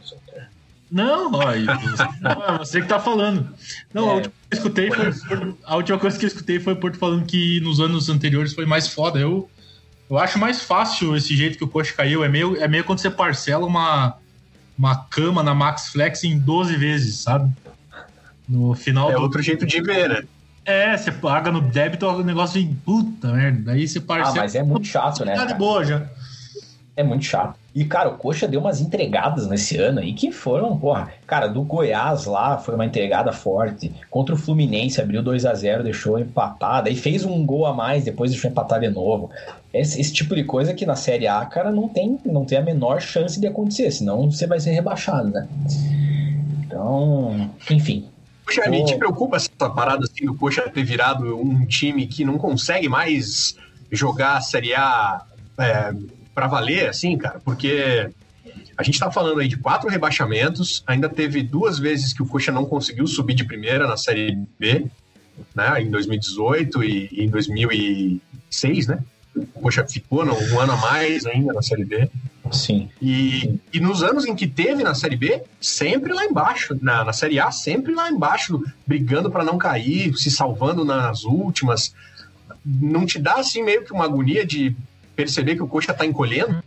[0.94, 1.66] Não, ó, é
[2.60, 3.50] você que tá falando.
[3.92, 5.56] Não, é, a última que escutei foi.
[5.64, 8.68] A última coisa que eu escutei foi o Porto falando que nos anos anteriores foi
[8.68, 9.20] mais foda.
[9.20, 9.50] Eu,
[10.08, 12.24] eu acho mais fácil esse jeito que o Coxa caiu.
[12.24, 14.18] É meio, é meio quando você parcela uma,
[14.78, 17.52] uma cama na Max Flex em 12 vezes, sabe?
[18.48, 19.10] No final.
[19.10, 19.22] É do...
[19.22, 20.24] outro jeito de ver, né?
[20.64, 23.64] É, você paga no débito, o negócio vem puta merda.
[23.72, 24.38] Daí você parcela.
[24.38, 25.34] Ah, mas é muito chato, né?
[25.34, 26.08] Tá de boa já.
[26.96, 27.63] É muito chato.
[27.76, 31.12] E, cara, o Coxa deu umas entregadas nesse ano aí que foram, porra.
[31.26, 33.92] Cara, do Goiás lá foi uma entregada forte.
[34.12, 38.04] Contra o Fluminense abriu 2 a 0 deixou empatada e fez um gol a mais,
[38.04, 39.32] depois deixou empatar de novo.
[39.74, 42.62] Esse, esse, tipo de coisa que na Série A, cara, não tem, não tem a
[42.62, 45.48] menor chance de acontecer, senão você vai ser rebaixado, né?
[46.64, 48.06] Então, enfim.
[48.46, 48.86] Poxa, Pô...
[48.86, 53.56] te preocupa essa parada assim do Coxa ter virado um time que não consegue mais
[53.92, 55.24] jogar a Série A.
[55.58, 55.92] É
[56.34, 58.10] para valer, assim, cara, porque
[58.78, 62.52] a gente tá falando aí de quatro rebaixamentos, ainda teve duas vezes que o Coxa
[62.52, 64.86] não conseguiu subir de primeira na Série B,
[65.56, 69.00] né, em 2018 e, e em 2006, né?
[69.36, 72.10] O Coxa ficou no, um ano a mais ainda na Série B.
[72.52, 72.90] Sim.
[73.02, 76.78] E, e nos anos em que teve na Série B, sempre lá embaixo.
[76.82, 81.96] Na, na Série A, sempre lá embaixo, brigando para não cair, se salvando nas últimas.
[82.64, 84.76] Não te dá, assim, meio que uma agonia de
[85.16, 86.64] perceber que o coxa tá encolhendo?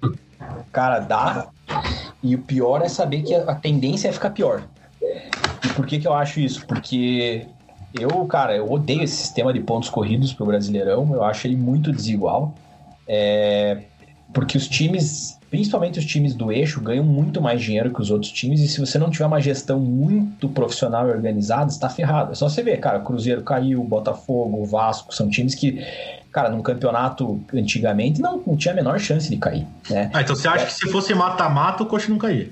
[0.73, 1.49] Cara, dá.
[2.23, 4.63] E o pior é saber que a tendência é ficar pior.
[5.65, 6.67] E por que que eu acho isso?
[6.67, 7.47] Porque
[7.99, 11.13] eu, cara, eu odeio esse sistema de pontos corridos pro Brasileirão.
[11.13, 12.55] Eu acho ele muito desigual.
[13.09, 13.83] É...
[14.33, 18.33] Porque os times, principalmente os times do eixo, ganham muito mais dinheiro que os outros
[18.33, 18.61] times.
[18.61, 22.33] E se você não tiver uma gestão muito profissional e organizada, está ferrado.
[22.33, 25.83] É só você ver, cara, Cruzeiro caiu, Botafogo, Vasco, são times que
[26.37, 29.67] cara, num campeonato antigamente não, não tinha a menor chance de cair.
[29.89, 30.11] Né?
[30.13, 32.51] Ah, então você acha é, que se fosse mata-mata o Coxa não caía?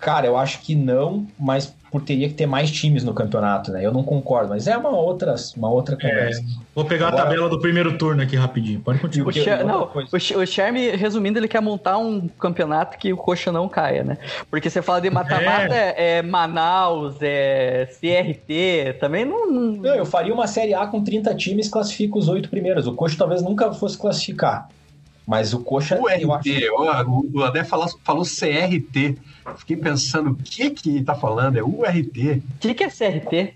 [0.00, 3.84] Cara, eu acho que não, mas por teria que ter mais times no campeonato, né?
[3.84, 6.40] Eu não concordo, mas é uma outra, uma outra é, conversa.
[6.40, 8.80] É, vou pegar Agora, a tabela do primeiro turno aqui rapidinho.
[8.80, 9.30] Pode continuar.
[9.30, 13.50] O, Cher, não, o, o Charme, resumindo, ele quer montar um campeonato que o Coxa
[13.50, 14.18] não caia, né?
[14.50, 15.94] Porque você fala de mata-mata, é.
[15.96, 16.18] é.
[16.18, 19.72] é, Manaus, é CRT, também não, não...
[19.72, 19.94] não...
[19.94, 22.86] eu faria uma Série A com 30 times, classifica os oito primeiros.
[22.86, 24.68] O Coxa talvez nunca fosse classificar.
[25.26, 25.98] Mas o Coxa.
[25.98, 27.10] O RT, acho...
[27.34, 29.18] o André falou, falou CRT.
[29.58, 31.56] Fiquei pensando, o que que tá falando?
[31.56, 32.42] É URT.
[32.56, 33.54] O que, que é CRT?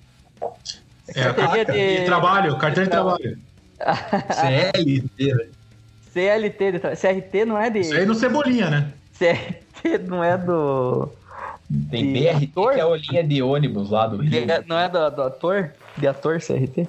[1.14, 2.00] É, a de...
[2.00, 3.38] de trabalho, carteira de trabalho.
[4.32, 5.46] CLT, né?
[6.12, 6.96] CLT, de tra...
[6.96, 7.80] CRT não é de.
[7.80, 8.92] Isso aí no Cebolinha, né?
[9.16, 11.08] CRT não é do.
[11.90, 12.74] Tem de BRT, ator?
[12.74, 14.44] que é a linha de ônibus lá do Rio.
[14.66, 15.72] Não é do, do ator?
[15.96, 16.88] De ator CRT?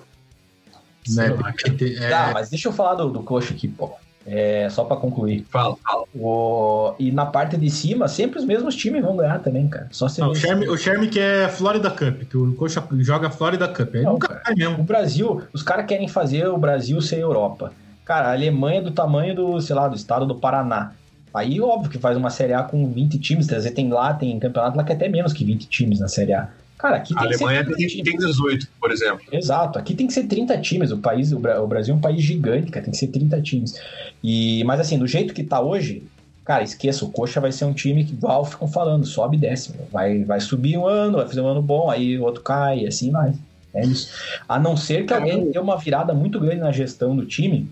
[1.10, 2.10] Não, é, é...
[2.10, 3.91] Tá, mas deixa eu falar do, do coxa aqui, pô.
[4.26, 5.46] É, só para concluir.
[5.50, 6.04] Fala, fala.
[6.14, 9.88] O, e na parte de cima, sempre os mesmos times vão ganhar também, cara.
[9.92, 13.68] Só Não, o, Sherm, o Sherm que é Florida Cup, que o Coxa joga Florida
[13.68, 13.96] Cup.
[13.96, 14.80] Aí Não, nunca cara, mesmo.
[14.80, 17.74] O Brasil, os caras querem fazer o Brasil ser Europa.
[18.06, 20.94] Cara, a Alemanha é do tamanho do, sei lá, do estado do Paraná.
[21.34, 24.84] Aí, óbvio que faz uma Série A com 20 times, tem lá, tem campeonato lá
[24.84, 26.50] que é até menos que 20 times na Série A.
[26.82, 29.22] Cara, aqui tem a Alemanha tem, tem 18, por exemplo.
[29.32, 30.91] Exato, aqui tem que ser 30 times.
[30.91, 33.80] O país, o Brasil é um país gigante, cara, tem que ser 30 times.
[34.24, 36.02] E, mas assim, do jeito que tá hoje,
[36.44, 39.76] cara, esqueça, o Coxa vai ser um time que, igual ficam falando, sobe e desce.
[39.91, 42.88] Vai, vai subir um ano, vai fazer um ano bom, aí o outro cai, e
[42.88, 43.36] assim vai.
[43.76, 44.12] É isso.
[44.50, 47.70] A não ser que alguém dê uma virada muito grande na gestão do time,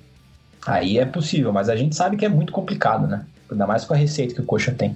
[0.68, 3.26] aí é possível, mas a gente sabe que é muito complicado, né?
[3.50, 4.96] Ainda mais com a receita que o Coxa tem.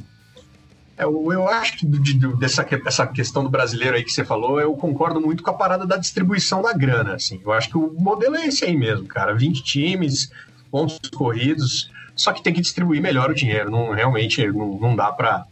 [0.98, 4.24] É, eu, eu acho que de, de, dessa essa questão do brasileiro aí que você
[4.24, 7.16] falou, eu concordo muito com a parada da distribuição da grana.
[7.16, 7.42] Assim.
[7.44, 9.34] Eu acho que o modelo é esse aí mesmo, cara.
[9.34, 10.32] 20 times,
[10.70, 13.72] pontos corridos, só que tem que distribuir melhor o dinheiro.
[13.72, 15.46] Não, realmente não, não dá para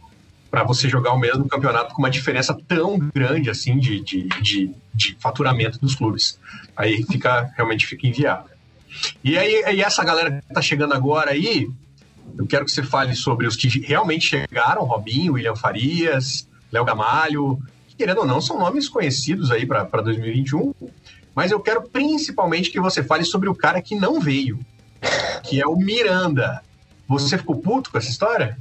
[0.50, 4.70] para você jogar o mesmo campeonato com uma diferença tão grande assim de, de, de,
[4.92, 6.38] de, faturamento dos clubes.
[6.76, 8.52] Aí fica realmente fica inviável.
[9.24, 11.70] E aí, aí essa galera que tá chegando agora aí,
[12.38, 17.58] eu quero que você fale sobre os que realmente chegaram, Robinho, William Farias, Léo Gamalho,
[17.88, 20.74] que, querendo ou não, são nomes conhecidos aí para 2021.
[21.34, 24.58] Mas eu quero principalmente que você fale sobre o cara que não veio,
[25.42, 26.62] que é o Miranda.
[27.08, 28.56] Você ficou puto com essa história?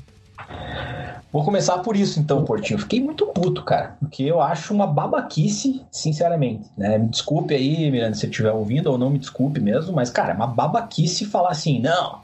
[1.31, 2.79] Vou começar por isso então, Portinho.
[2.79, 6.69] Fiquei muito puto, cara, porque eu acho uma babaquice, sinceramente.
[6.77, 6.97] Né?
[6.97, 10.33] Me desculpe aí, Miranda, se você estiver ouvindo, ou não me desculpe mesmo, mas, cara,
[10.33, 12.19] é uma babaquice falar assim, não,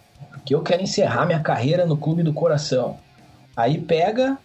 [0.47, 2.95] que eu quero encerrar minha carreira no clube do coração.
[3.53, 4.37] Aí pega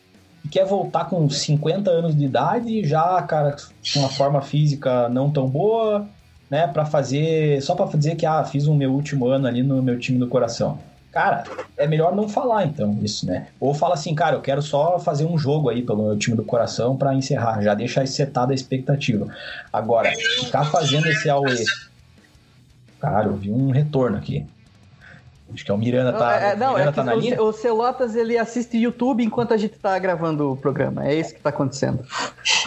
[0.44, 3.54] e quer voltar com 50 anos de idade, já, cara,
[3.94, 6.04] com uma forma física não tão boa,
[6.50, 9.80] né, para fazer, só para dizer que ah, fiz o meu último ano ali no
[9.80, 10.76] meu time do coração.
[11.12, 11.44] Cara,
[11.76, 13.46] é melhor não falar então isso, né?
[13.60, 16.42] Ou fala assim, cara, eu quero só fazer um jogo aí pelo meu time do
[16.42, 19.28] coração para encerrar, já deixar setada a expectativa.
[19.72, 20.10] Agora,
[20.40, 21.64] ficar fazendo esse AOE.
[22.98, 24.44] Cara, eu vi um retorno aqui.
[25.52, 26.34] Acho que é o Miranda tá.
[26.34, 27.42] É, não, Miranda é tá na o, linha.
[27.42, 31.06] o Celotas ele assiste YouTube enquanto a gente tá gravando o programa.
[31.06, 32.04] É isso que tá acontecendo.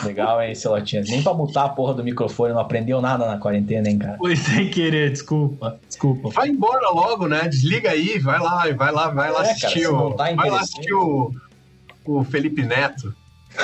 [0.04, 1.10] Legal, hein, Celotinhas?
[1.10, 4.17] Nem pra mutar a porra do microfone, não aprendeu nada na quarentena, hein, cara?
[4.17, 5.80] Foi sem querer, desculpa.
[5.88, 6.30] Desculpa.
[6.30, 7.48] Vai embora logo, né?
[7.48, 10.13] Desliga aí, vai lá, vai lá, vai lá é, assistir cara, o.
[10.13, 11.32] Tá vai lá assistir o,
[12.06, 13.13] o Felipe Neto.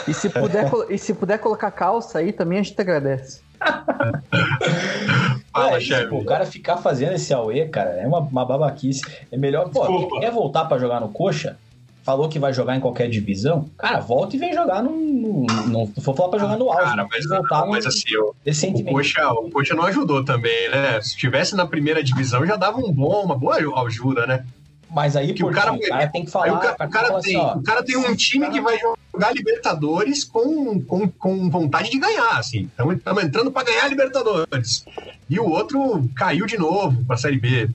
[0.07, 3.41] E se, puder, e se puder colocar calça aí, também a gente agradece.
[5.53, 9.01] Fala, é, tipo, o cara ficar fazendo esse AUE, cara, é uma, uma babaquice.
[9.31, 11.57] É melhor, pô, quer voltar para jogar no coxa?
[12.03, 13.69] Falou que vai jogar em qualquer divisão?
[13.77, 14.91] Cara, volta e vem jogar no.
[14.91, 16.83] no, no não vou falar pra jogar no auge.
[16.83, 20.99] Cara, mas, voltar mas assim, o, o, coxa, o Coxa não ajudou também, né?
[21.01, 24.43] Se estivesse na primeira divisão, já dava um bom, uma boa ajuda, né?
[24.93, 26.53] Mas aí, que o cara, o cara tem que falar.
[26.53, 28.53] O cara, o cara tem, assim, o cara tem um time cara...
[28.53, 28.77] que vai
[29.13, 32.69] jogar Libertadores com, com, com vontade de ganhar, assim.
[32.77, 34.85] Estamos entrando para ganhar Libertadores.
[35.29, 37.69] E o outro caiu de novo para a Série B.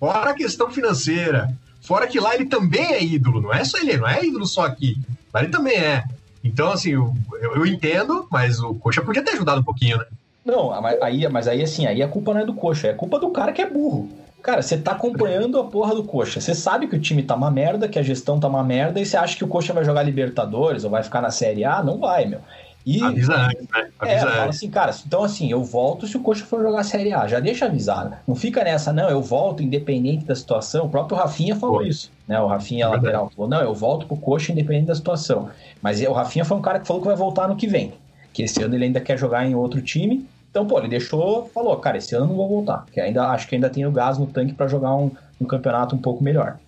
[0.00, 1.54] Fora a questão financeira.
[1.82, 4.64] Fora que lá ele também é ídolo, não é só ele, não é ídolo só
[4.64, 4.96] aqui.
[5.34, 6.02] Lá ele também é.
[6.42, 10.06] Então, assim, eu, eu entendo, mas o Coxa podia ter ajudado um pouquinho, né?
[10.42, 10.72] Não,
[11.02, 13.52] aí, mas aí assim, aí a culpa não é do Coxa, é culpa do cara
[13.52, 14.10] que é burro.
[14.44, 16.38] Cara, você tá acompanhando a porra do Coxa.
[16.38, 19.06] Você sabe que o time tá uma merda, que a gestão tá uma merda, e
[19.06, 21.82] você acha que o Coxa vai jogar Libertadores ou vai ficar na Série A?
[21.82, 22.40] Não vai, meu.
[22.84, 23.88] E, Avisa antes, né?
[23.98, 26.84] Avisa é, fala assim, cara, então assim, eu volto se o Coxa for jogar a
[26.84, 27.26] Série A.
[27.26, 28.14] Já deixa avisado.
[28.28, 30.84] Não fica nessa, não, eu volto independente da situação.
[30.84, 31.82] O próprio Rafinha falou Pô.
[31.82, 32.38] isso, né?
[32.38, 35.48] O Rafinha é lateral falou, não, eu volto pro Coxa independente da situação.
[35.80, 37.94] Mas o Rafinha foi um cara que falou que vai voltar no que vem.
[38.30, 41.76] Que esse ano ele ainda quer jogar em outro time então, pô, ele deixou, falou,
[41.78, 44.54] cara, esse ano não vou voltar, porque ainda acho que ainda tenho gás no tanque
[44.54, 46.58] para jogar um, um, campeonato um pouco melhor.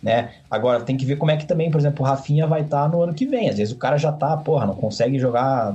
[0.00, 0.30] Né?
[0.48, 2.88] Agora tem que ver como é que também, por exemplo, o Rafinha vai estar tá
[2.88, 3.48] no ano que vem.
[3.48, 5.74] Às vezes o cara já tá, porra, não consegue jogar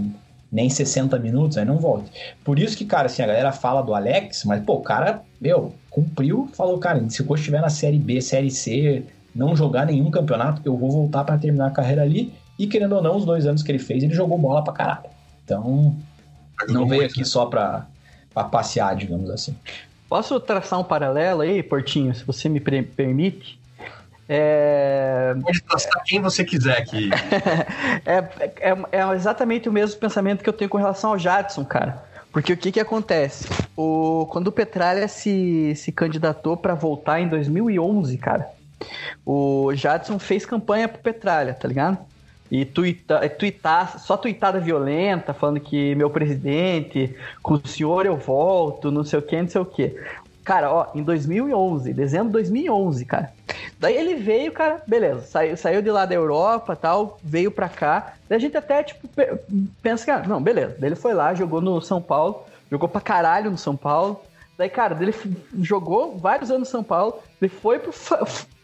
[0.49, 2.09] nem 60 minutos, aí não volta.
[2.45, 5.73] Por isso que, cara, assim, a galera fala do Alex, mas, pô, o cara, meu,
[5.89, 9.03] cumpriu, falou, cara, se coach estiver na Série B, Série C,
[9.35, 12.31] não jogar nenhum campeonato, eu vou voltar para terminar a carreira ali.
[12.57, 15.09] E querendo ou não, os dois anos que ele fez, ele jogou bola pra caralho.
[15.43, 15.93] Então,
[16.67, 17.25] não veio aqui né?
[17.25, 17.87] só para
[18.51, 19.55] passear, digamos assim.
[20.07, 23.59] Posso traçar um paralelo aí, Portinho, se você me permite?
[24.27, 25.35] É...
[25.41, 27.09] Pode traçar quem você quiser aqui.
[28.05, 28.17] é,
[28.59, 32.03] é, é, exatamente o mesmo pensamento que eu tenho com relação ao Jadson, cara.
[32.31, 33.47] Porque o que que acontece?
[33.75, 38.47] O, quando o Petralha se, se candidatou para voltar em 2011, cara,
[39.25, 41.97] o Jadson fez campanha pro Petralha, tá ligado?
[42.51, 48.91] E tuita, tuitar, só tuitada violenta, falando que meu presidente, com o senhor eu volto,
[48.91, 49.95] não sei o que, não sei o que.
[50.43, 53.31] Cara, ó, em 2011, dezembro de 2011, cara.
[53.79, 58.13] Daí ele veio, cara, beleza, saiu, saiu de lá da Europa tal, veio pra cá.
[58.27, 59.07] Daí a gente até, tipo,
[59.81, 60.75] pensa que, ah, não, beleza.
[60.79, 64.21] Daí ele foi lá, jogou no São Paulo, jogou pra caralho no São Paulo.
[64.57, 65.13] Daí, cara, ele
[65.61, 67.93] jogou vários anos no São Paulo, ele foi pro,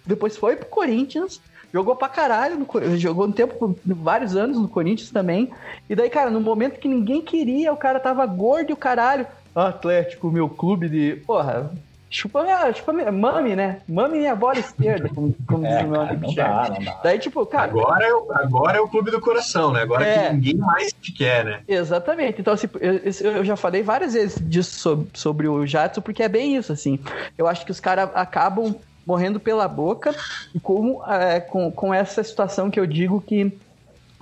[0.06, 1.40] depois foi pro Corinthians,
[1.76, 5.52] jogou pra caralho, no, jogou um tempo, vários anos no Corinthians também.
[5.90, 9.28] E daí, cara, no momento que ninguém queria, o cara tava gordo e o caralho.
[9.54, 11.22] Atlético, meu clube de.
[11.28, 11.70] Porra,
[12.10, 13.82] Chupa minha, chupa minha, mame, né?
[13.90, 17.72] Mame minha bola esquerda, como, como é, diz o meu amigo não Daí, tipo, cara.
[17.72, 19.82] Agora é, o, agora é o clube do coração, né?
[19.82, 21.60] Agora é, que ninguém mais te quer, né?
[21.68, 22.40] Exatamente.
[22.40, 26.30] Então, assim, eu, eu já falei várias vezes disso sobre, sobre o Jadson, porque é
[26.30, 26.98] bem isso, assim.
[27.38, 28.74] Eu acho que os caras acabam
[29.06, 30.16] morrendo pela boca
[30.54, 33.58] e com, é, com, com essa situação que eu digo que,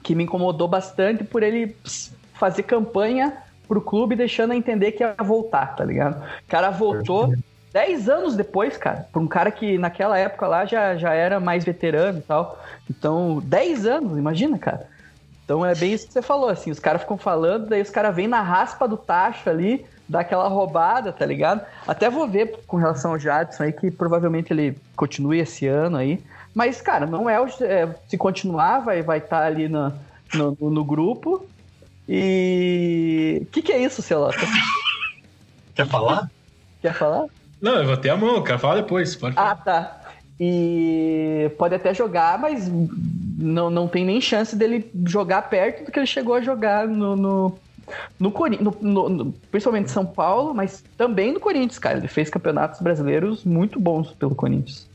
[0.03, 1.75] que me incomodou bastante por ele
[2.33, 6.21] fazer campanha pro clube deixando a entender que ia voltar, tá ligado?
[6.21, 7.33] O cara voltou.
[7.71, 11.63] 10 anos depois, cara, pra um cara que naquela época lá já, já era mais
[11.63, 12.61] veterano e tal.
[12.87, 14.87] Então, 10 anos, imagina, cara.
[15.43, 18.15] Então é bem isso que você falou, assim, os caras ficam falando, daí os caras
[18.15, 21.61] vêm na raspa do tacho ali, dá aquela roubada, tá ligado?
[21.87, 26.21] Até vou ver com relação ao Jadson aí, que provavelmente ele continue esse ano aí.
[26.53, 29.93] Mas, cara, não é, o, é se continuar, vai estar vai tá ali no,
[30.33, 31.47] no, no, grupo.
[32.07, 33.39] E.
[33.41, 34.37] O que, que é isso, Celota?
[35.73, 36.29] Quer falar?
[36.81, 37.25] Quer falar?
[37.59, 39.15] Não, eu vou ter a mão, eu quero falar depois.
[39.15, 39.51] Pode falar.
[39.51, 39.99] Ah, tá.
[40.39, 42.69] E pode até jogar, mas
[43.37, 47.15] não, não tem nem chance dele jogar perto do que ele chegou a jogar no,
[47.15, 47.59] no,
[48.19, 48.31] no,
[48.81, 51.97] no, no principalmente São Paulo, mas também no Corinthians, cara.
[51.97, 54.89] Ele fez campeonatos brasileiros muito bons pelo Corinthians.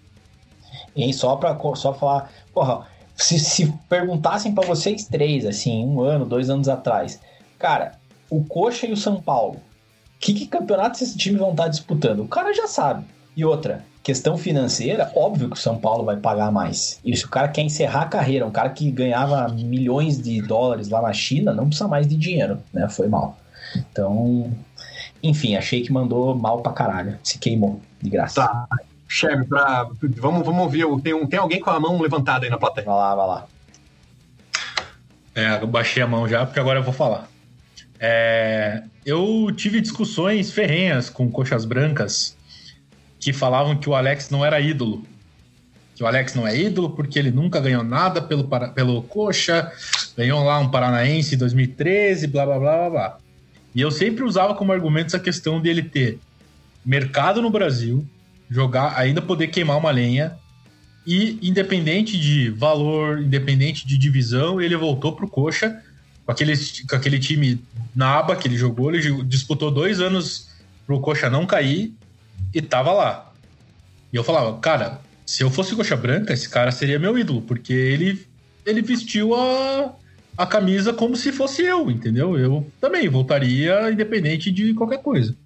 [0.96, 6.24] E só pra só falar, porra, se, se perguntassem para vocês três, assim, um ano,
[6.24, 7.20] dois anos atrás,
[7.58, 7.92] cara,
[8.30, 9.60] o Coxa e o São Paulo,
[10.20, 12.20] que, que campeonato esse time vão estar disputando?
[12.20, 13.04] O cara já sabe.
[13.36, 16.98] E outra, questão financeira, óbvio que o São Paulo vai pagar mais.
[17.04, 20.88] E se o cara quer encerrar a carreira, um cara que ganhava milhões de dólares
[20.88, 22.88] lá na China, não precisa mais de dinheiro, né?
[22.88, 23.38] Foi mal.
[23.76, 24.50] Então,
[25.22, 27.18] enfim, achei que mandou mal pra caralho.
[27.22, 28.46] Se queimou, de graça.
[28.46, 28.66] Tá.
[29.06, 29.86] Chefe, pra...
[30.16, 30.86] vamos, vamos ouvir.
[31.02, 32.86] Tem, um, tem alguém com a mão levantada aí na plateia.
[32.86, 33.46] Vai lá, vai lá.
[35.34, 37.28] É, eu baixei a mão já, porque agora eu vou falar.
[38.00, 42.37] É, eu tive discussões ferrenhas com coxas brancas
[43.18, 45.04] que falavam que o Alex não era ídolo.
[45.94, 48.44] Que o Alex não é ídolo porque ele nunca ganhou nada pelo,
[48.74, 49.70] pelo coxa,
[50.16, 53.18] ganhou lá um paranaense em 2013, blá blá blá blá blá.
[53.74, 56.18] E eu sempre usava como argumento essa questão dele ter
[56.84, 58.06] mercado no Brasil,
[58.48, 60.36] jogar, ainda poder queimar uma lenha,
[61.06, 65.82] e independente de valor, independente de divisão, ele voltou pro coxa
[66.28, 66.54] com aquele,
[66.86, 67.58] com aquele time
[67.96, 70.50] na aba que ele jogou, ele disputou dois anos
[70.86, 71.94] pro Coxa não cair
[72.54, 73.32] e tava lá.
[74.12, 77.72] E eu falava, cara, se eu fosse Coxa Branca, esse cara seria meu ídolo, porque
[77.72, 78.26] ele,
[78.64, 79.92] ele vestiu a,
[80.36, 82.38] a camisa como se fosse eu, entendeu?
[82.38, 85.36] Eu também voltaria independente de qualquer coisa.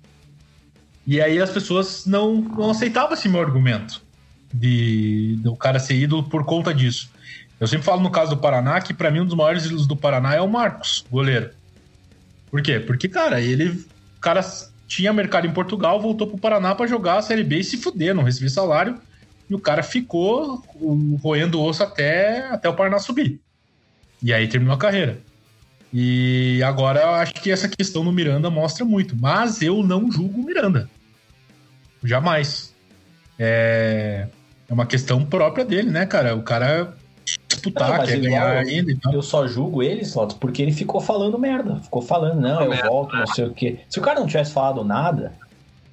[1.07, 4.01] E aí as pessoas não, não aceitavam esse meu argumento
[4.53, 7.11] de, de o cara ser ídolo por conta disso.
[7.59, 9.97] Eu sempre falo no caso do Paraná que para mim um dos maiores ídolos do
[9.97, 11.51] Paraná é o Marcos, goleiro.
[12.51, 12.79] Por quê?
[12.79, 14.43] Porque, cara, ele o cara
[14.93, 18.15] tinha mercado em Portugal, voltou pro Paraná para jogar a Série B e se fuder,
[18.15, 19.01] não recebia salário.
[19.49, 20.63] E o cara ficou
[21.23, 23.41] roendo o osso até, até o Paraná subir.
[24.23, 25.19] E aí terminou a carreira.
[25.93, 29.17] E agora eu acho que essa questão no Miranda mostra muito.
[29.17, 30.91] Mas eu não julgo o Miranda.
[32.05, 32.75] Jamais.
[33.39, 34.29] É,
[34.69, 36.37] é uma questão própria dele, né, cara?
[36.37, 36.95] O cara
[37.63, 39.13] disputar, não, quer ganhar ainda e tal.
[39.13, 41.77] Eu só julgo ele, Slots, porque ele ficou falando merda.
[41.77, 43.79] Ficou falando, não, eu merda, volto, não sei o quê.
[43.89, 45.33] Se o cara não tivesse falado nada,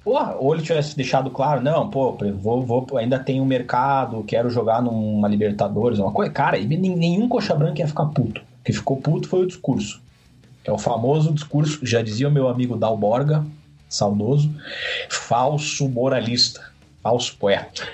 [0.04, 4.50] porra, ou ele tivesse deixado claro, não, pô, vou, vou, ainda tem um mercado, quero
[4.50, 6.32] jogar numa Libertadores, uma coisa.
[6.32, 8.40] Cara, nenhum coxa branca ia ficar puto.
[8.40, 10.02] O que ficou puto foi o discurso.
[10.64, 13.44] É o famoso discurso, já dizia o meu amigo Dalborga,
[13.88, 14.50] saudoso,
[15.08, 16.70] falso moralista,
[17.02, 17.88] falso poeta.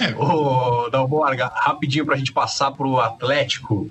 [0.00, 0.14] É.
[0.14, 3.90] Ô, Dalborga, rapidinho pra gente passar pro Atlético.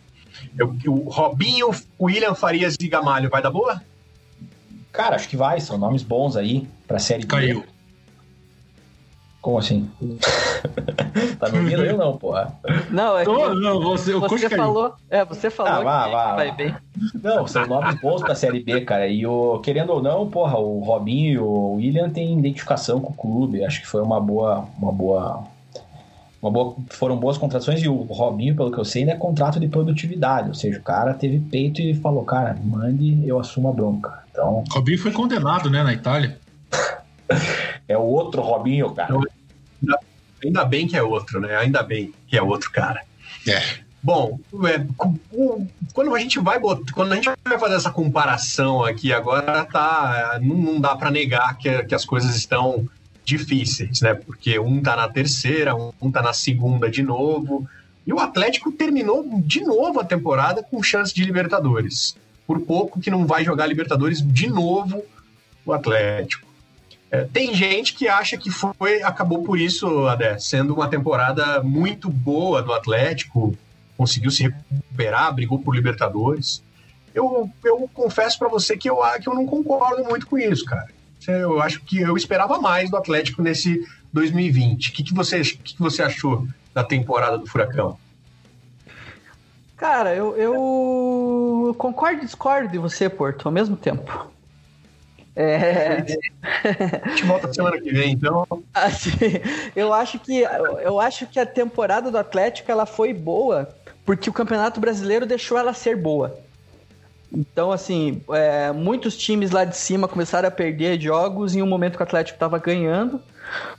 [0.57, 3.81] Eu, o Robinho, William Farias e Gamalho, vai dar boa?
[4.91, 7.61] Cara, acho que vai, são nomes bons aí pra série Caiu.
[7.61, 7.67] B.
[9.41, 9.91] Como assim?
[11.39, 12.57] tá me ouvindo eu não, porra?
[12.89, 16.51] Não, é que não, não, você, você falou, é, você falou ah, vá, vá, vai
[16.51, 16.75] bem.
[17.21, 19.07] Não, são nomes bons pra Série B, cara.
[19.07, 23.15] E o, querendo ou não, porra, o Robinho e o William têm identificação com o
[23.15, 23.63] clube.
[23.63, 25.45] Acho que foi uma boa, uma boa
[26.51, 29.67] boa, foram boas contratações e o Robinho, pelo que eu sei, ainda é contrato de
[29.67, 30.49] produtividade.
[30.49, 34.23] Ou seja, o cara teve peito e falou, cara, mande, eu assumo a bronca.
[34.31, 34.63] Então...
[34.71, 36.37] Robinho foi condenado, né, na Itália.
[37.87, 39.13] é o outro Robinho, cara.
[39.81, 39.99] Ainda,
[40.43, 41.55] ainda bem que é outro, né?
[41.55, 43.01] Ainda bem que é outro cara.
[43.47, 43.85] É.
[44.05, 44.85] Bom, é,
[45.93, 50.37] quando a gente vai botar, quando a gente vai fazer essa comparação aqui agora, tá,
[50.43, 52.87] não, não dá para negar que, que as coisas estão
[53.25, 54.13] difíceis, né?
[54.13, 57.67] Porque um tá na terceira, um tá na segunda de novo.
[58.05, 62.15] E o Atlético terminou de novo a temporada com chance de Libertadores.
[62.45, 65.03] Por pouco que não vai jogar Libertadores de novo
[65.65, 66.47] o Atlético.
[67.09, 72.09] É, tem gente que acha que foi acabou por isso, Adé, sendo uma temporada muito
[72.09, 73.57] boa do Atlético,
[73.97, 76.63] conseguiu se recuperar, brigou por Libertadores.
[77.13, 80.89] Eu, eu confesso para você que eu, que eu não concordo muito com isso, cara.
[81.27, 84.89] Eu acho que eu esperava mais do Atlético nesse 2020.
[84.89, 87.97] O que, que, você, que, que você achou da temporada do Furacão?
[89.77, 94.31] Cara, eu, eu concordo e discordo de você, Porto, ao mesmo tempo.
[95.35, 96.05] É...
[97.03, 98.47] A gente volta semana que vem, então.
[98.73, 99.11] Assim,
[99.75, 100.43] eu acho que
[100.81, 103.67] eu acho que a temporada do Atlético ela foi boa
[104.05, 106.39] porque o Campeonato Brasileiro deixou ela ser boa.
[107.35, 111.97] Então, assim, é, muitos times lá de cima começaram a perder jogos em um momento
[111.97, 113.21] que o Atlético estava ganhando.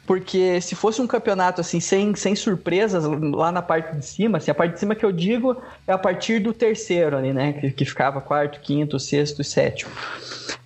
[0.07, 4.51] Porque se fosse um campeonato assim, sem, sem surpresas lá na parte de cima, assim,
[4.51, 7.53] a parte de cima que eu digo é a partir do terceiro ali, né?
[7.55, 9.91] Que, que ficava quarto, quinto, sexto e sétimo.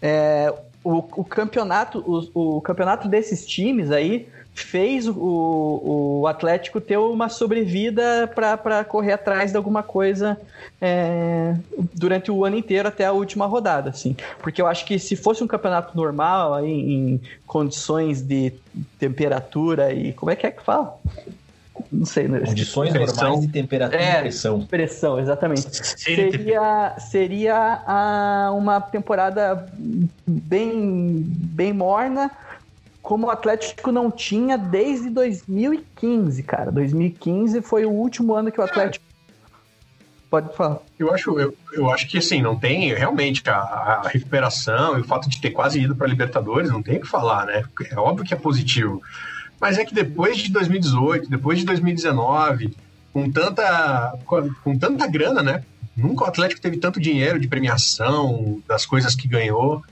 [0.03, 0.53] É,
[0.84, 1.99] o, o campeonato,
[2.34, 4.28] o, o campeonato desses times aí
[4.62, 10.40] fez o, o Atlético ter uma sobrevida para correr atrás de alguma coisa
[10.80, 11.54] é,
[11.94, 14.16] durante o ano inteiro até a última rodada, assim.
[14.38, 18.52] Porque eu acho que se fosse um campeonato normal, aí, em condições de
[18.98, 20.12] temperatura e...
[20.12, 20.98] Como é que é que fala?
[21.90, 22.40] Não sei, né?
[22.40, 23.24] Condições pressão.
[23.24, 24.61] normais de temperatura é, e pressão.
[24.66, 25.68] Pressão, exatamente.
[25.98, 29.66] Seria, seria a, uma temporada
[30.26, 32.30] bem, bem morna,
[33.03, 36.70] como o Atlético não tinha desde 2015, cara.
[36.70, 39.05] 2015 foi o último ano que o Atlético.
[40.30, 40.78] Pode falar.
[40.96, 45.05] Eu acho, eu, eu acho que assim, não tem realmente a, a recuperação e o
[45.05, 47.64] fato de ter quase ido para Libertadores, não tem o que falar, né?
[47.90, 49.03] É óbvio que é positivo.
[49.61, 52.76] Mas é que depois de 2018, depois de 2019,
[53.12, 54.16] com tanta,
[54.62, 55.64] com tanta grana, né?
[55.96, 59.82] Nunca o Atlético teve tanto dinheiro de premiação, das coisas que ganhou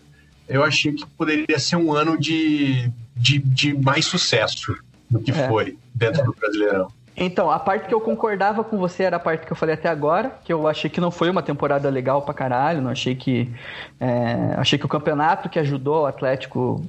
[0.48, 4.76] eu achei que poderia ser um ano de, de, de mais sucesso
[5.10, 5.48] do que é.
[5.48, 6.24] foi dentro é.
[6.24, 6.88] do Brasileirão.
[7.20, 9.88] Então, a parte que eu concordava com você era a parte que eu falei até
[9.88, 13.50] agora, que eu achei que não foi uma temporada legal pra caralho, não achei que.
[13.98, 16.84] É, achei que o campeonato que ajudou o Atlético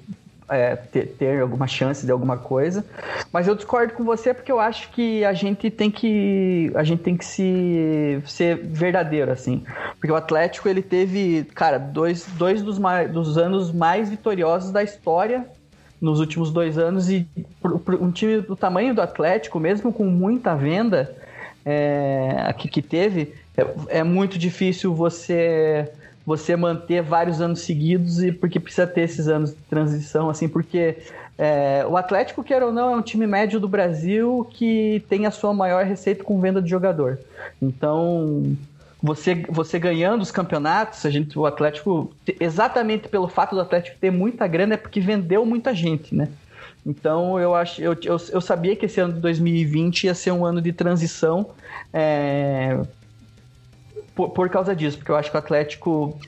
[0.50, 2.86] é, ter, ter, alguma chance de alguma coisa.
[3.32, 7.04] Mas eu discordo com você porque eu acho que a gente tem que a gente
[7.04, 9.64] tem que se ser verdadeiro assim,
[10.00, 12.80] porque o Atlético ele teve, cara, dois, dois dos,
[13.12, 15.46] dos anos mais vitoriosos da história
[16.02, 17.28] nos últimos dois anos e
[18.00, 21.14] um time do tamanho do Atlético, mesmo com muita venda
[21.66, 25.92] é, que, que teve, é, é muito difícil você
[26.30, 30.98] você manter vários anos seguidos e porque precisa ter esses anos de transição, assim, porque
[31.36, 35.32] é, o Atlético, quer ou não, é um time médio do Brasil que tem a
[35.32, 37.18] sua maior receita com venda de jogador.
[37.60, 38.56] Então,
[39.02, 44.12] você, você ganhando os campeonatos, a gente, o Atlético, exatamente pelo fato do Atlético ter
[44.12, 46.28] muita grana, é porque vendeu muita gente, né?
[46.86, 50.46] Então eu acho, eu, eu, eu sabia que esse ano de 2020 ia ser um
[50.46, 51.50] ano de transição
[51.92, 52.80] é,
[54.20, 56.20] por, por causa disso, porque eu acho que o Atlético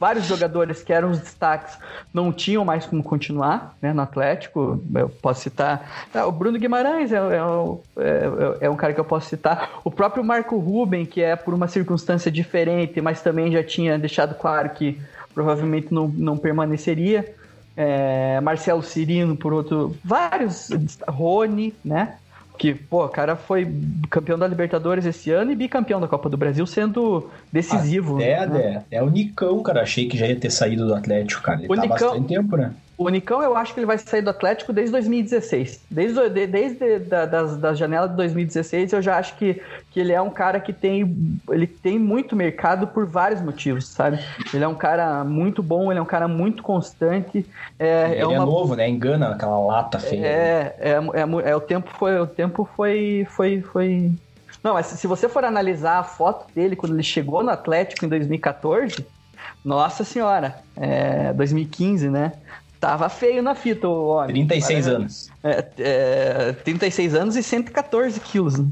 [0.00, 1.76] vários jogadores que eram os destaques
[2.12, 4.82] não tinham mais como continuar né, no Atlético.
[4.94, 7.20] Eu posso citar ah, o Bruno Guimarães, é, é,
[7.98, 9.80] é, é, um cara que eu posso citar.
[9.84, 14.34] O próprio Marco Ruben, que é por uma circunstância diferente, mas também já tinha deixado
[14.34, 14.98] claro que
[15.34, 17.34] provavelmente não, não permaneceria.
[17.76, 19.94] É, Marcelo Cirino, por outro.
[20.02, 20.70] Vários.
[21.06, 22.16] Rony, né?
[22.58, 23.66] Que, pô, o cara foi
[24.10, 28.20] campeão da Libertadores esse ano e bicampeão da Copa do Brasil, sendo decisivo.
[28.20, 28.84] É, né?
[28.90, 29.82] é, é o Nicão, cara.
[29.82, 31.60] Achei que já ia ter saído do Atlético, cara.
[31.60, 32.72] Ele o tá Nicão, bastante tempo, né?
[32.98, 35.82] O Nicão, eu acho que ele vai sair do Atlético desde 2016.
[35.90, 40.12] Desde, de, desde da, das, das janelas de 2016, eu já acho que, que ele
[40.12, 41.14] é um cara que tem,
[41.50, 44.18] ele tem muito mercado por vários motivos, sabe?
[44.52, 47.44] Ele é um cara muito bom, ele é um cara muito constante.
[47.78, 48.34] É, ele é, uma...
[48.34, 48.88] é novo, né?
[48.88, 50.26] Engana aquela lata feia.
[50.26, 54.10] É, é, é, é, o tempo foi, o tempo foi, foi, foi.
[54.64, 58.08] Não, mas se você for analisar a foto dele quando ele chegou no Atlético em
[58.08, 59.06] 2014,
[59.62, 62.32] nossa senhora, é, 2015, né?
[62.80, 64.46] Tava feio na fita o homem.
[64.46, 65.30] 36 anos.
[65.42, 68.58] É, é, 36 anos e 114 quilos.
[68.58, 68.66] Né?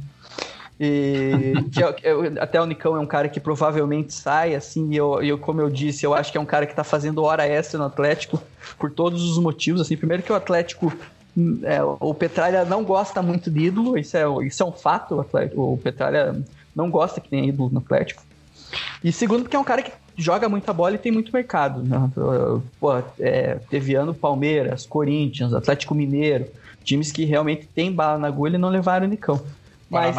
[0.78, 4.96] E que é, é, até o Nicão é um cara que provavelmente sai, assim, e
[4.96, 7.46] eu, eu, como eu disse, eu acho que é um cara que tá fazendo hora
[7.46, 8.42] extra no Atlético
[8.78, 10.92] por todos os motivos, assim, primeiro que o Atlético
[11.64, 15.16] é, o Petralha não gosta muito de ídolo, isso é, isso é um fato.
[15.16, 16.44] O, Atlético, o Petralha
[16.74, 18.22] não gosta que tenha ídolo no Atlético.
[19.02, 21.82] E segundo, porque é um cara que joga muita bola e tem muito mercado.
[21.82, 22.10] Né?
[22.80, 26.46] Pô, é, teve ano Palmeiras, Corinthians, Atlético Mineiro,
[26.82, 29.40] times que realmente tem bala na agulha e não levaram o Nicão.
[29.90, 30.14] Mas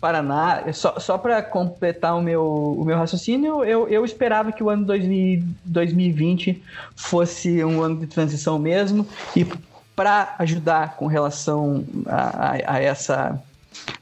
[0.00, 2.44] Paraná, Paraná só, só para completar o meu,
[2.78, 6.62] o meu raciocínio, eu, eu esperava que o ano 2000, 2020
[6.94, 9.06] fosse um ano de transição mesmo.
[9.34, 9.46] E
[9.94, 13.40] para ajudar com relação a, a, a essa,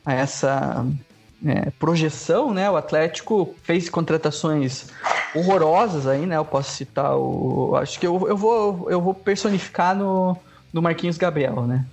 [0.04, 0.86] a essa
[1.44, 2.70] é, projeção, né?
[2.70, 4.86] O Atlético fez contratações
[5.34, 6.36] horrorosas aí, né?
[6.36, 7.74] Eu posso citar o.
[7.76, 10.36] Acho que eu, eu, vou, eu vou personificar no,
[10.72, 11.84] no Marquinhos Gabriel, né?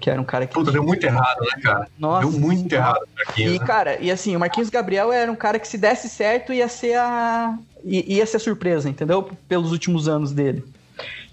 [0.00, 0.54] Que era um cara que.
[0.54, 1.88] Puta, deu muito errado, né, cara?
[1.98, 2.28] Nossa.
[2.28, 3.54] Deu muito errado Marquinhos.
[3.54, 3.66] E, né?
[3.66, 6.96] cara, e assim, o Marquinhos Gabriel era um cara que se desse certo ia ser
[6.96, 7.58] a.
[7.84, 9.28] ia ser surpresa, entendeu?
[9.48, 10.64] Pelos últimos anos dele.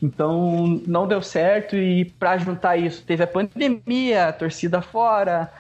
[0.02, 5.52] Então não deu certo e para juntar isso teve a pandemia, a torcida fora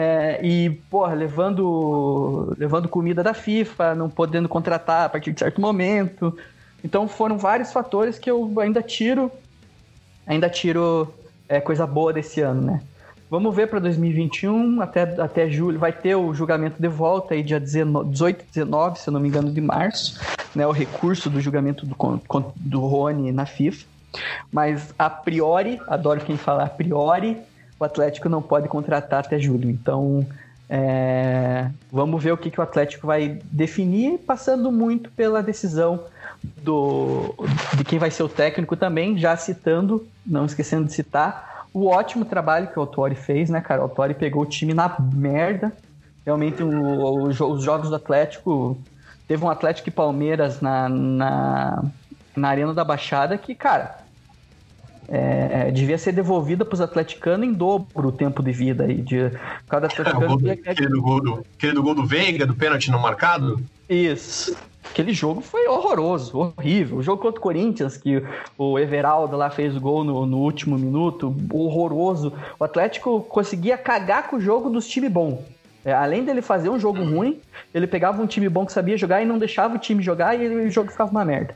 [0.00, 5.60] é, e porra, levando levando comida da FIFA, não podendo contratar a partir de certo
[5.60, 6.38] momento.
[6.84, 9.28] Então foram vários fatores que eu ainda tiro
[10.24, 11.12] ainda tiro
[11.48, 12.80] é, coisa boa desse ano, né?
[13.28, 17.58] Vamos ver para 2021, até, até julho, vai ter o julgamento de volta aí dia
[17.58, 20.20] 19, 18 e 19, se eu não me engano, de março,
[20.54, 20.64] né?
[20.64, 21.96] O recurso do julgamento do,
[22.54, 23.84] do Rony na FIFA.
[24.52, 27.36] Mas a priori, adoro quem fala a priori,
[27.78, 29.70] o Atlético não pode contratar até julho.
[29.70, 30.26] Então,
[30.68, 36.04] é, vamos ver o que, que o Atlético vai definir, passando muito pela decisão
[36.62, 37.34] do,
[37.76, 42.24] de quem vai ser o técnico também, já citando, não esquecendo de citar, o ótimo
[42.24, 43.80] trabalho que o Autori fez, né, cara?
[43.80, 45.72] O Autori pegou o time na merda.
[46.24, 48.76] Realmente, o, os jogos do Atlético.
[49.26, 51.84] Teve um Atlético e Palmeiras na, na,
[52.34, 53.97] na Arena da Baixada que, cara,
[55.08, 59.00] é, é devia ser devolvida para os atleticanos em dobro o tempo de vida aí.
[59.00, 59.30] De,
[59.68, 62.90] cada atleticano é, gol, aquele, do gol do, aquele do gol do Veiga, do pênalti
[62.90, 63.60] não marcado?
[63.88, 64.56] Isso.
[64.90, 66.98] Aquele jogo foi horroroso, horrível.
[66.98, 68.22] O jogo contra o Corinthians, que
[68.56, 72.32] o Everaldo lá fez o gol no, no último minuto, horroroso.
[72.58, 75.40] O Atlético conseguia cagar com o jogo dos times bons.
[75.84, 77.40] É, além dele fazer um jogo ruim,
[77.72, 80.48] ele pegava um time bom que sabia jogar e não deixava o time jogar e
[80.48, 81.54] o jogo ficava uma merda.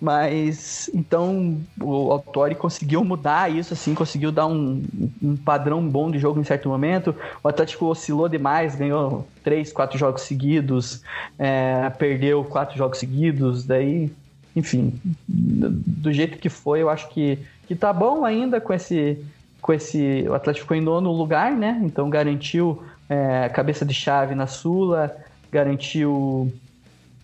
[0.00, 4.82] Mas então o Autori conseguiu mudar isso, assim, conseguiu dar um,
[5.22, 7.14] um padrão bom de jogo em certo momento.
[7.44, 11.02] O Atlético oscilou demais, ganhou três, quatro jogos seguidos,
[11.38, 14.10] é, perdeu quatro jogos seguidos, daí,
[14.56, 14.98] enfim,
[15.28, 17.38] do jeito que foi, eu acho que,
[17.68, 19.22] que tá bom ainda com esse.
[19.60, 21.78] Com esse, o Atlético ficou em nono lugar, né?
[21.84, 25.16] Então garantiu é, cabeça de chave na Sula,
[25.50, 26.50] garantiu.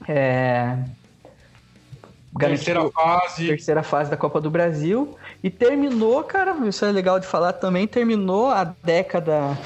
[0.09, 0.77] É,
[2.35, 3.47] garantiu terceira fase.
[3.47, 7.87] terceira fase da Copa do Brasil e terminou, cara, isso é legal de falar também,
[7.87, 9.57] terminou a década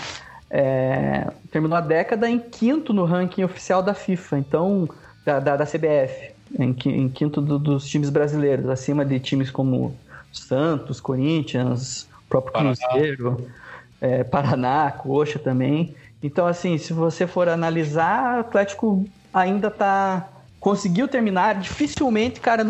[0.51, 4.89] é, terminou a década em quinto no ranking oficial da FIFA, então
[5.25, 9.97] da, da, da CBF, em, em quinto do, dos times brasileiros, acima de times como
[10.33, 13.49] Santos, Corinthians, próprio Cruzeiro,
[14.01, 15.95] é, Paraná, Coxa também.
[16.23, 20.29] Então, assim, se você for analisar, o Atlético ainda tá.
[20.59, 22.63] Conseguiu terminar, dificilmente, cara,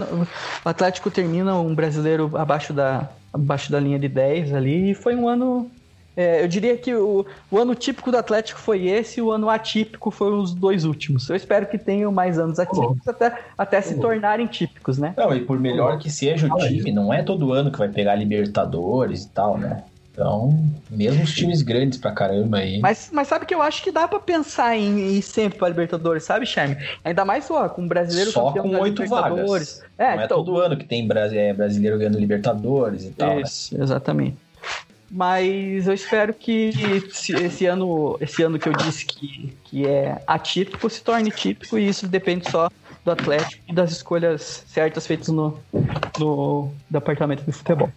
[0.65, 5.17] o Atlético termina um brasileiro abaixo da, abaixo da linha de 10 ali, e foi
[5.17, 5.69] um ano.
[6.17, 9.51] É, eu diria que o, o ano típico do Atlético foi esse, e o ano
[9.51, 11.29] atípico foi os dois últimos.
[11.29, 15.13] Eu espero que tenham mais anos atípicos até, até se tornarem típicos, né?
[15.17, 18.15] Não, e por melhor que seja o time, não é todo ano que vai pegar
[18.15, 19.83] Libertadores e tal, né?
[20.21, 20.53] Então,
[20.91, 22.79] mesmo os times grandes pra caramba aí.
[22.79, 26.25] Mas, mas sabe que eu acho que dá pra pensar em ir sempre pra Libertadores,
[26.25, 26.77] sabe, Charme?
[27.03, 29.83] Ainda mais ó, com o brasileiro Só com oito vagas.
[29.97, 33.37] É, Não é então, é todo ano que tem é, brasileiro ganhando Libertadores e tal.
[33.37, 33.43] Né?
[33.43, 33.83] Isso, né?
[33.83, 34.37] exatamente.
[35.11, 36.71] Mas eu espero que
[37.43, 41.89] esse ano, esse ano que eu disse que, que é atípico se torne típico e
[41.89, 42.69] isso depende só
[43.03, 45.59] do Atlético e das escolhas certas feitas no,
[46.19, 47.91] no departamento de futebol.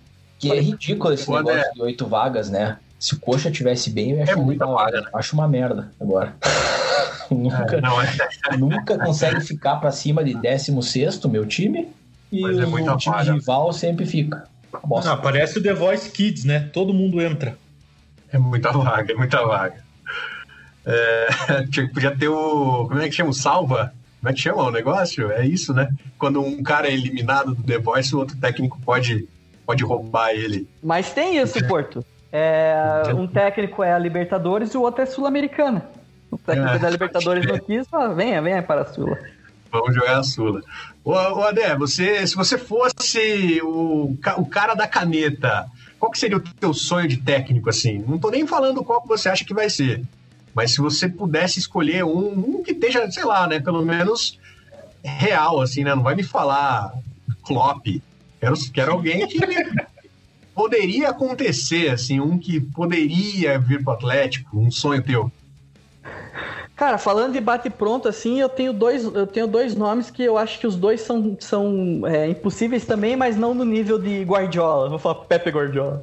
[0.43, 1.71] Que é ridículo esse negócio é...
[1.71, 2.77] de oito vagas, né?
[2.99, 5.07] Se o Coxa tivesse bem, eu ia achar é muita vaga, né?
[5.13, 6.35] Acho uma merda agora.
[7.31, 8.57] nunca, é, é.
[8.57, 11.89] nunca consegue ficar para cima de 16 meu time.
[12.31, 13.33] E Mas é o time vaga.
[13.33, 14.47] rival sempre fica.
[14.83, 15.11] Bosta.
[15.11, 16.69] Não, parece o The Voice Kids, né?
[16.73, 17.57] Todo mundo entra.
[18.31, 19.83] É muita vaga, é muita vaga.
[20.85, 21.27] É,
[21.93, 22.87] podia ter o.
[22.87, 23.29] Como é que chama?
[23.29, 23.93] O salva?
[24.19, 25.31] Como é que chama o negócio?
[25.31, 25.89] É isso, né?
[26.17, 29.27] Quando um cara é eliminado do The Voice, o outro técnico pode
[29.66, 30.68] pode roubar ele.
[30.82, 32.05] Mas tem isso, Porto.
[32.32, 35.86] É, um técnico é a Libertadores e o outro é Sul-Americana.
[36.32, 39.20] O técnico é, da Libertadores não quis, fala, venha, venha para a Sula.
[39.72, 40.61] Vamos jogar a Sula.
[41.03, 45.68] Ô, ô Adé, você, se você fosse o, o cara da caneta,
[45.99, 48.03] qual que seria o teu sonho de técnico, assim?
[48.07, 50.03] Não tô nem falando qual que você acha que vai ser.
[50.53, 54.39] Mas se você pudesse escolher um, um que esteja, sei lá, né, pelo menos
[55.03, 55.93] real, assim, né?
[55.95, 56.93] Não vai me falar
[57.43, 58.01] Klopp.
[58.43, 59.39] Quero, quero alguém que
[60.53, 65.31] poderia acontecer, assim, um que poderia vir pro Atlético, um sonho teu.
[66.76, 70.39] Cara, falando de bate pronto, assim, eu tenho dois, eu tenho dois nomes que eu
[70.39, 74.89] acho que os dois são, são é, impossíveis também, mas não no nível de Guardiola.
[74.89, 76.01] Vou falar Pepe Guardiola.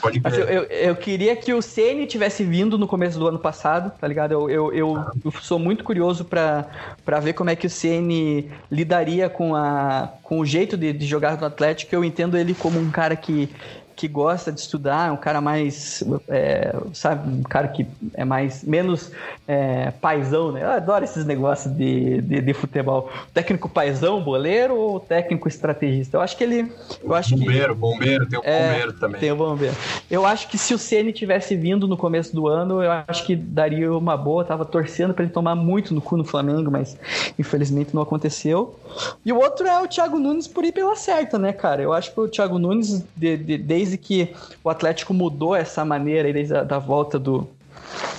[0.00, 0.38] Pode crer.
[0.38, 4.06] Eu, eu, eu, queria que o Ceni tivesse vindo no começo do ano passado, tá
[4.06, 4.30] ligado?
[4.30, 9.28] Eu, eu, eu, eu sou muito curioso para ver como é que o Ceni lidaria
[9.28, 11.92] com, a, com o jeito de, de jogar no Atlético.
[11.92, 13.50] Eu entendo ele como um cara que
[13.94, 19.10] que gosta de estudar, um cara mais, é, sabe, um cara que é mais, menos
[19.46, 20.62] é, paizão, né?
[20.62, 23.10] Eu adoro esses negócios de, de, de, futebol.
[23.34, 26.16] Técnico paizão, boleiro ou técnico estrategista?
[26.16, 26.72] Eu acho que ele...
[27.02, 29.20] Eu acho bombeiro, que, bombeiro, tem o é, bombeiro também.
[29.20, 29.76] Tem o bombeiro.
[30.10, 33.34] Eu acho que se o Ceni tivesse vindo no começo do ano, eu acho que
[33.34, 34.42] daria uma boa.
[34.42, 36.96] Eu tava torcendo para ele tomar muito no cu no Flamengo, mas
[37.38, 38.78] infelizmente não aconteceu.
[39.24, 41.82] E o outro é o Thiago Nunes por ir pela certa, né, cara?
[41.82, 45.84] Eu acho que o Thiago Nunes, de, de, desde desde que o Atlético mudou essa
[45.84, 47.48] maneira, desde a da volta do,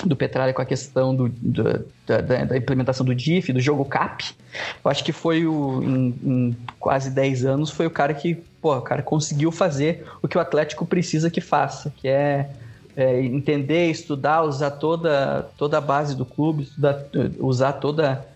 [0.04, 1.64] do Petralha com a questão do, do
[2.06, 4.36] da, da, implementação do DIF, do jogo CAP,
[4.84, 8.76] eu acho que foi o, em, em, quase 10 anos, foi o cara que, pô,
[8.76, 12.50] o cara conseguiu fazer o que o Atlético precisa que faça, que é,
[12.98, 17.06] é entender, estudar, usar toda, toda a base do clube, estudar,
[17.40, 18.28] usar toda,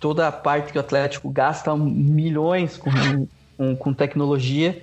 [0.00, 2.90] toda a parte que o Atlético gasta milhões com,
[3.58, 4.82] com, com tecnologia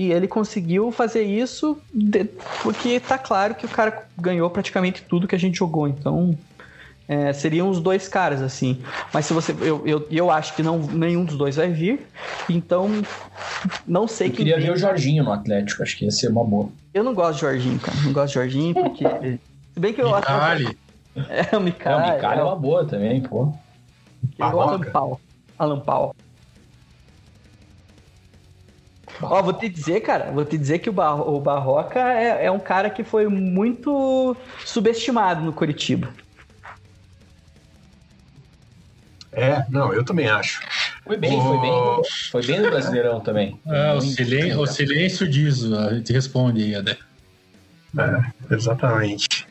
[0.00, 2.24] e ele conseguiu fazer isso de,
[2.62, 5.86] porque tá claro que o cara ganhou praticamente tudo que a gente jogou.
[5.86, 6.34] Então,
[7.06, 8.80] é, seriam os dois caras, assim.
[9.12, 9.54] Mas se você.
[9.60, 12.00] Eu, eu, eu acho que não, nenhum dos dois vai vir.
[12.48, 12.88] Então,
[13.86, 16.70] não sei eu queria ver o Jorginho no Atlético, acho que ia ser uma boa.
[16.94, 17.98] Eu não gosto de Jorginho, cara.
[18.02, 19.04] Não gosto de Jorginho, porque.
[19.04, 20.26] se bem que eu acho.
[21.28, 22.04] É, o Micali.
[22.04, 23.52] É, o Micali é, é uma boa também, pô.
[24.38, 25.20] Eu gosto do Pau.
[25.58, 26.14] Alan Pau.
[29.22, 32.50] Ó, vou te dizer, cara, vou te dizer que o, Bar o Barroca é, é
[32.50, 36.08] um cara que foi muito subestimado no Curitiba.
[39.32, 40.60] É, não, eu também acho.
[41.04, 41.42] Foi bem, oh.
[41.42, 42.02] foi bem.
[42.30, 43.60] Foi bem no Brasileirão também.
[43.66, 46.96] É, o, silêncio, o silêncio diz, a gente responde aí, Adé.
[47.98, 49.46] É, exatamente.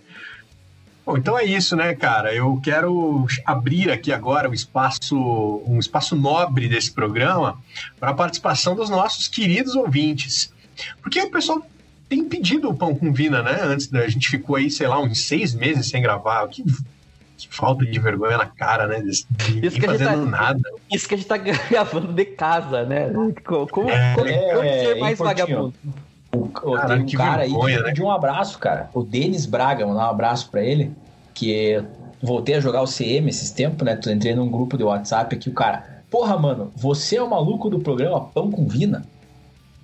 [1.10, 2.36] Bom, então é isso, né, cara?
[2.36, 5.18] Eu quero abrir aqui agora o espaço,
[5.66, 7.60] um espaço nobre desse programa
[8.00, 10.54] para a participação dos nossos queridos ouvintes.
[11.02, 11.66] Porque o pessoal
[12.08, 13.60] tem pedido o pão com vina, né?
[13.64, 16.48] Antes da gente ficou aí, sei lá, uns seis meses sem gravar.
[16.48, 19.02] Que, que falta de vergonha na cara, né?
[19.02, 20.62] De, isso fazendo tá, nada.
[20.92, 21.38] Isso que a gente tá
[21.72, 23.12] gravando de casa, né?
[23.44, 25.74] Como, é, como, é, como ser mais vagabundo?
[26.32, 27.90] O, Caralho, tem um cara vergonha, aí que né?
[27.90, 28.90] pediu um abraço, cara.
[28.94, 30.92] O Denis Braga, mandar um abraço pra ele.
[31.34, 31.84] Que
[32.22, 34.00] voltei a jogar o CM esses tempos, né?
[34.08, 36.04] Entrei num grupo de WhatsApp aqui, o cara.
[36.10, 39.04] Porra, mano, você é o maluco do programa Pão com Vina?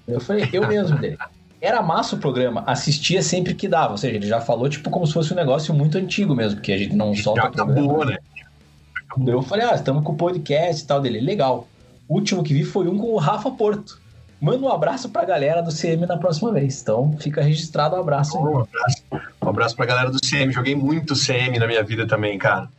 [0.07, 1.17] Eu falei, eu mesmo dele.
[1.61, 3.91] Era massa o programa, assistia sempre que dava.
[3.91, 6.71] Ou seja, ele já falou, tipo, como se fosse um negócio muito antigo mesmo, porque
[6.71, 7.41] a gente não solta.
[7.41, 8.17] Já acabou, né?
[9.25, 11.19] Eu falei, ah, estamos com o podcast e tal dele.
[11.21, 11.67] Legal.
[12.07, 13.99] O último que vi foi um com o Rafa Porto.
[14.39, 16.81] Manda um abraço pra galera do CM na próxima vez.
[16.81, 18.37] Então fica registrado um abraço.
[18.37, 19.03] Um abraço,
[19.41, 20.51] um abraço pra galera do CM.
[20.51, 22.69] Joguei muito CM na minha vida também, cara.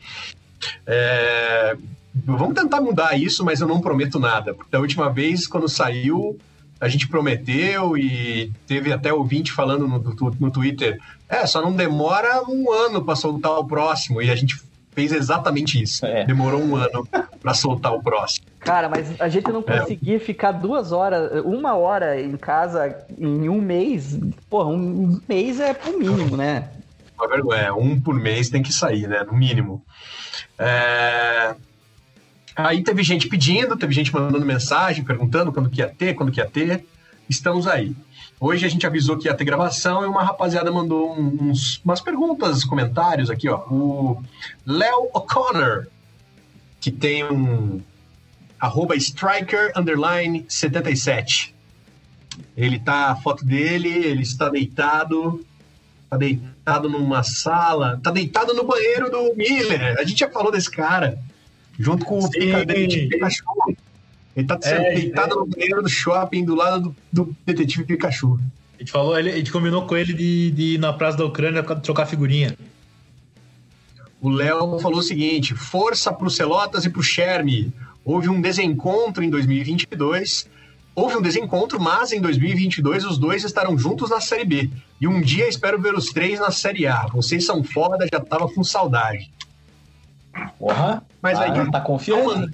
[0.86, 1.76] É...
[2.24, 4.54] Vamos tentar mudar isso, mas eu não prometo nada.
[4.54, 6.38] Porque da última vez, quando saiu,
[6.80, 9.98] a gente prometeu e teve até ouvinte falando no,
[10.40, 10.98] no Twitter:
[11.28, 14.22] é, só não demora um ano para soltar o próximo.
[14.22, 14.56] E a gente
[14.92, 16.04] fez exatamente isso.
[16.06, 16.24] É.
[16.24, 17.06] Demorou um ano
[17.40, 18.45] para soltar o próximo.
[18.66, 19.78] Cara, mas a gente não é.
[19.78, 24.18] conseguir ficar duas horas, uma hora em casa em um mês,
[24.50, 26.68] porra, um mês é pro mínimo, né?
[27.16, 29.22] Uma vergonha, um por mês tem que sair, né?
[29.22, 29.84] No mínimo.
[30.58, 31.54] É...
[32.56, 36.40] Aí teve gente pedindo, teve gente mandando mensagem, perguntando quando que ia ter, quando que
[36.40, 36.84] ia ter.
[37.30, 37.94] Estamos aí.
[38.40, 42.64] Hoje a gente avisou que ia ter gravação e uma rapaziada mandou uns, umas perguntas,
[42.64, 43.60] comentários aqui, ó.
[43.70, 44.20] O
[44.66, 45.86] Léo O'Connor,
[46.80, 47.80] que tem um
[48.60, 51.54] arroba striker underline 77.
[52.56, 55.44] Ele tá, a foto dele, ele está deitado,
[56.08, 59.96] tá deitado numa sala, tá deitado no banheiro do Miller.
[59.98, 61.18] A gente já falou desse cara,
[61.78, 62.28] junto com Sim.
[62.28, 62.66] o
[63.08, 63.44] Pikachu.
[64.34, 65.36] Ele tá é, deitado é.
[65.36, 68.38] no banheiro do shopping do lado do, do detetive Pikachu.
[68.76, 71.62] A gente falou, a gente combinou com ele de, de ir na Praça da Ucrânia
[71.62, 72.56] trocar figurinha.
[74.20, 77.72] O Léo falou o seguinte: força pro Celotas e pro Sherme.
[78.06, 80.48] Houve um desencontro em 2022
[80.96, 84.70] Houve um desencontro, mas em 2022 os dois estarão juntos na Série B.
[84.98, 87.06] E um dia espero ver os três na Série A.
[87.12, 89.30] Vocês são foda, já tava com saudade.
[90.58, 92.50] Porra, Mas aí, tá, tá confiando?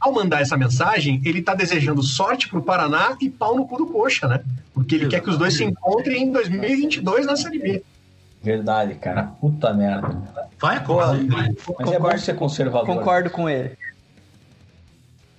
[0.00, 3.78] ao, ao mandar essa mensagem, ele tá desejando sorte pro Paraná e pau no cu
[3.78, 4.40] do Coxa, né?
[4.72, 7.84] Porque ele quer que os dois se encontrem em 2022 na Série B.
[8.40, 9.24] Verdade, cara.
[9.40, 10.22] Puta merda.
[10.60, 11.26] Vai acontecer.
[11.80, 12.86] Mas é bom ser conservador.
[12.86, 13.76] Concordo com ele.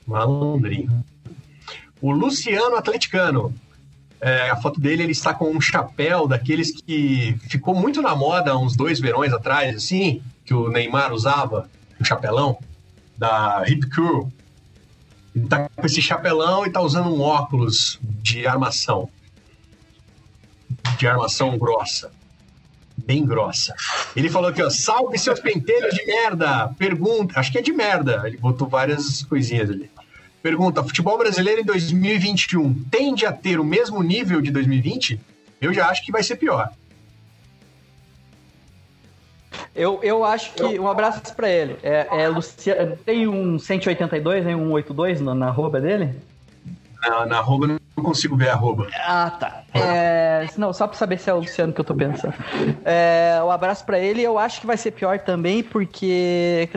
[0.05, 1.03] Malandrinho.
[2.01, 3.53] O Luciano Atleticano.
[4.21, 8.57] É, a foto dele, ele está com um chapéu daqueles que ficou muito na moda
[8.57, 12.57] uns dois verões atrás, assim, que o Neymar usava, um chapelão,
[13.17, 14.31] da Hip Curl.
[15.35, 19.09] Ele tá com esse chapelão e tá usando um óculos de armação.
[20.97, 22.11] De armação grossa.
[22.97, 23.75] Bem grossa.
[24.15, 26.69] Ele falou aqui, ó, salve seus pentelhos de merda.
[26.77, 28.23] Pergunta, acho que é de merda.
[28.25, 29.89] Ele botou várias coisinhas ali.
[30.45, 35.19] Pergunta: futebol brasileiro em 2021 tende a ter o mesmo nível de 2020?
[35.59, 36.69] Eu já acho que vai ser pior.
[39.75, 40.79] Eu, eu acho que.
[40.79, 41.77] Um abraço pra ele.
[41.81, 44.55] É, é Luciano, tem um 182, né?
[44.55, 46.13] Um 82 na, na arroba dele?
[47.01, 48.87] Na, na arroba eu não consigo ver a arroba.
[49.07, 49.63] Ah, tá.
[49.73, 52.33] É, não, só pra saber se é o Luciano que eu tô pensando.
[52.83, 54.21] É, um abraço pra ele.
[54.21, 56.69] Eu acho que vai ser pior também, porque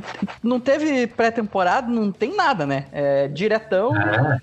[0.43, 2.87] não teve pré-temporada, não tem nada, né?
[2.93, 3.95] É, diretão.
[3.97, 4.39] É.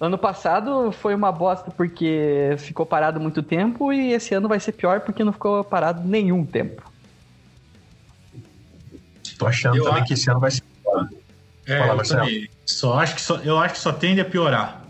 [0.00, 4.72] Ano passado foi uma bosta porque ficou parado muito tempo e esse ano vai ser
[4.72, 6.82] pior porque não ficou parado nenhum tempo.
[9.38, 11.08] Tô achando Eu também acho- que esse ano vai ser pior.
[11.66, 12.20] É, Fala, eu Marcelo.
[12.20, 12.48] também.
[12.66, 14.81] Só acho que só, eu acho que só tende a piorar.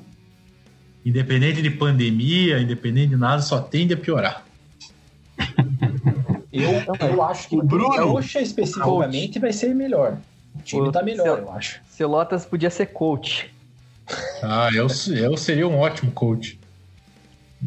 [1.05, 4.44] Independente de pandemia, independente de nada, só tende a piorar.
[6.53, 6.68] Eu,
[7.09, 10.18] eu acho que O Bruno- o Coxa especificamente vai ser melhor.
[10.55, 11.80] O time O tá melhor, seu- eu acho.
[11.88, 13.50] Celotas podia ser coach.
[14.42, 14.86] Ah, eu,
[15.16, 16.59] eu seria um ótimo coach.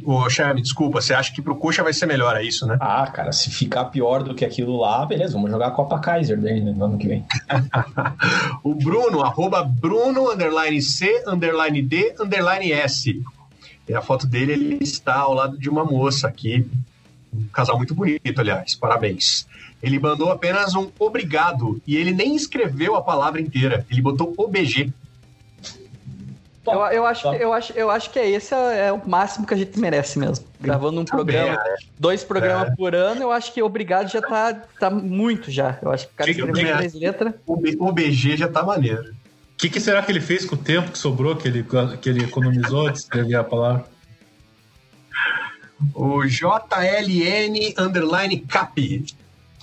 [0.04, 2.78] Ô, Charme, desculpa, você acha que pro Coxa vai ser melhor, é isso, né?
[2.82, 6.40] Ah, cara, se ficar pior do que aquilo lá, beleza, vamos jogar a Copa Kaiser
[6.40, 7.26] daí né, no ano que vem.
[8.64, 13.22] O Bruno, arroba Bruno, underline C, underline D, underline S.
[13.88, 16.68] E a foto dele, ele está ao lado de uma moça aqui.
[17.34, 18.76] Um casal muito bonito, aliás.
[18.76, 19.48] Parabéns.
[19.82, 23.86] Ele mandou apenas um obrigado e ele nem escreveu a palavra inteira.
[23.90, 24.92] Ele botou OBG.
[26.68, 29.54] Eu, eu, acho, eu, acho, eu acho que é esse é, é o máximo que
[29.54, 30.46] a gente merece mesmo.
[30.60, 31.76] Gravando um programa, é.
[32.00, 35.78] dois programas por ano, eu acho que obrigado já tá, tá muito já.
[35.82, 37.34] Eu acho que o cara escreveu três letras.
[37.46, 39.04] OB- OBG já tá maneiro.
[39.04, 41.66] O que, que será que ele fez com o tempo que sobrou, que ele,
[42.02, 43.86] que ele economizou de escrever a palavra?
[45.94, 49.06] O JLN underline Cap.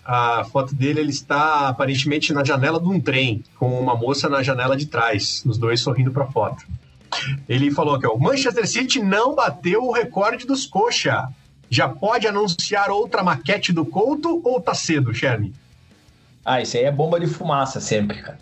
[0.04, 4.42] A foto dele, ele está aparentemente na janela de um trem, com uma moça na
[4.42, 6.64] janela de trás, os dois sorrindo para a foto.
[7.48, 11.28] Ele falou que o Manchester City não bateu o recorde dos coxa.
[11.70, 15.52] Já pode anunciar outra maquete do Couto ou tá cedo, Sherman?
[16.44, 18.38] Ah, isso aí é bomba de fumaça sempre, cara.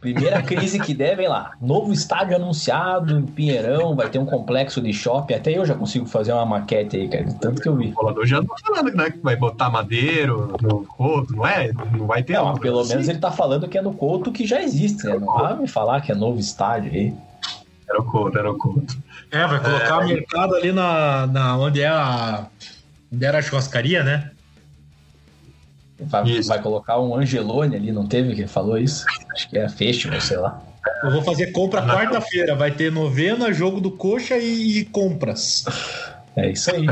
[0.00, 1.52] Primeira crise que der, vem lá.
[1.60, 5.34] Novo estádio anunciado em Pinheirão, vai ter um complexo de shopping.
[5.34, 7.26] Até eu já consigo fazer uma maquete aí, cara.
[7.40, 7.88] Tanto que eu vi.
[7.88, 11.70] O bolador já tá falando né, que vai botar madeiro no Couto, não é?
[11.92, 14.62] Não vai ter Não, pelo menos ele tá falando que é no Couto que já
[14.62, 15.18] existe, né?
[15.18, 17.14] Não vai me falar que é novo estádio aí.
[17.90, 18.96] Era o Couto, era o Couto.
[19.32, 22.46] É, vai colocar mercado ali na, na onde é a.
[23.12, 24.30] Onde era a churrascaria, né?
[25.98, 26.48] Vai, Isso.
[26.48, 29.04] vai colocar um Angelone ali, não teve que falou isso?
[29.34, 30.62] Acho que é Festival, sei lá.
[31.02, 32.54] Eu vou fazer compra quarta-feira.
[32.54, 35.66] Vai ter novena, jogo do coxa e, e compras.
[36.34, 36.86] É isso aí.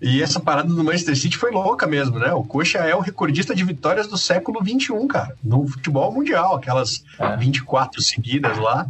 [0.00, 2.32] E essa parada do Manchester City foi louca mesmo, né?
[2.32, 7.04] O Coxa é o recordista de vitórias do século XXI, cara, no futebol mundial, aquelas
[7.18, 7.36] É.
[7.36, 8.86] 24 seguidas lá.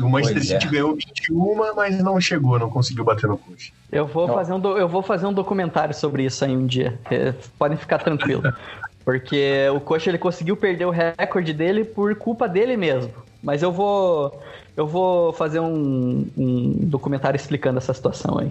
[0.00, 0.60] O Manchester Pois é.
[0.60, 3.70] City ganhou 21, mas não chegou, não conseguiu bater no Coxa.
[3.92, 4.34] Eu vou, Não.
[4.34, 6.98] fazer um, do- eu vou fazer um documentário sobre isso aí um dia.
[7.10, 8.52] É, podem ficar tranquilos.
[9.04, 13.10] Porque o Coxa ele conseguiu perder o recorde dele por culpa dele mesmo.
[13.42, 14.38] Mas eu vou.
[14.76, 18.50] Eu vou fazer um, um documentário explicando essa situação aí.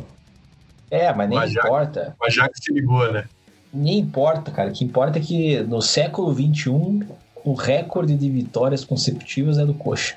[0.89, 2.15] É, mas nem Mas já- importa.
[2.19, 3.25] Mas já que se ligou, né?
[3.73, 4.69] Nem importa, cara.
[4.69, 7.05] O que importa é que no século XXI
[7.43, 10.15] o recorde de vitórias consecutivas é do Coxa.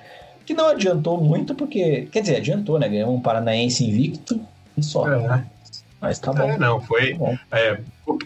[0.51, 2.09] Que não adiantou muito, porque.
[2.11, 2.89] Quer dizer, adiantou, né?
[2.89, 4.41] Ganhou um Paranaense invicto
[4.77, 5.09] e só.
[5.09, 5.45] É,
[6.01, 6.43] Mas tá bom.
[6.43, 7.17] é, não, foi.
[7.17, 7.39] Tá.
[7.53, 7.79] É,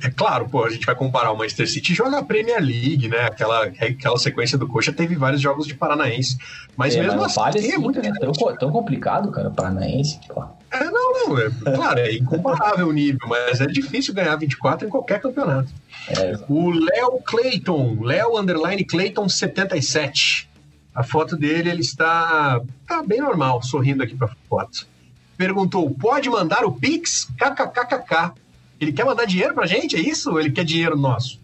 [0.02, 3.26] é claro, pô, a gente vai comparar o Manchester City joga a Premier League, né?
[3.26, 6.38] Aquela, aquela sequência do Coxa teve vários jogos de Paranaense.
[6.74, 9.50] Mas É, mesmo não assim, fale é assim, muito cara, é tão, tão complicado, cara,
[9.50, 10.18] o Paranaense.
[10.26, 10.44] Pô.
[10.70, 14.90] É, não, não, é, claro, é incomparável o nível, mas é difícil ganhar 24 em
[14.90, 15.68] qualquer campeonato.
[16.08, 20.53] É, O Léo Clayton, Léo Underline Clayton 77.
[20.94, 24.86] A foto dele, ele está, tá bem normal, sorrindo aqui para foto.
[25.36, 27.28] Perguntou: pode mandar o Pix?
[27.36, 28.32] KKKKK.
[28.80, 30.30] Ele quer mandar dinheiro pra gente, é isso?
[30.30, 31.40] Ou ele quer dinheiro nosso?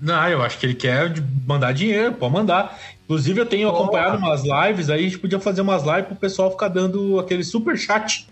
[0.00, 1.12] Não, eu acho que ele quer
[1.46, 2.78] mandar dinheiro, pode mandar.
[3.04, 6.50] Inclusive, eu tenho acompanhado umas lives aí, a gente podia fazer umas lives pro pessoal
[6.50, 8.28] ficar dando aquele super chat.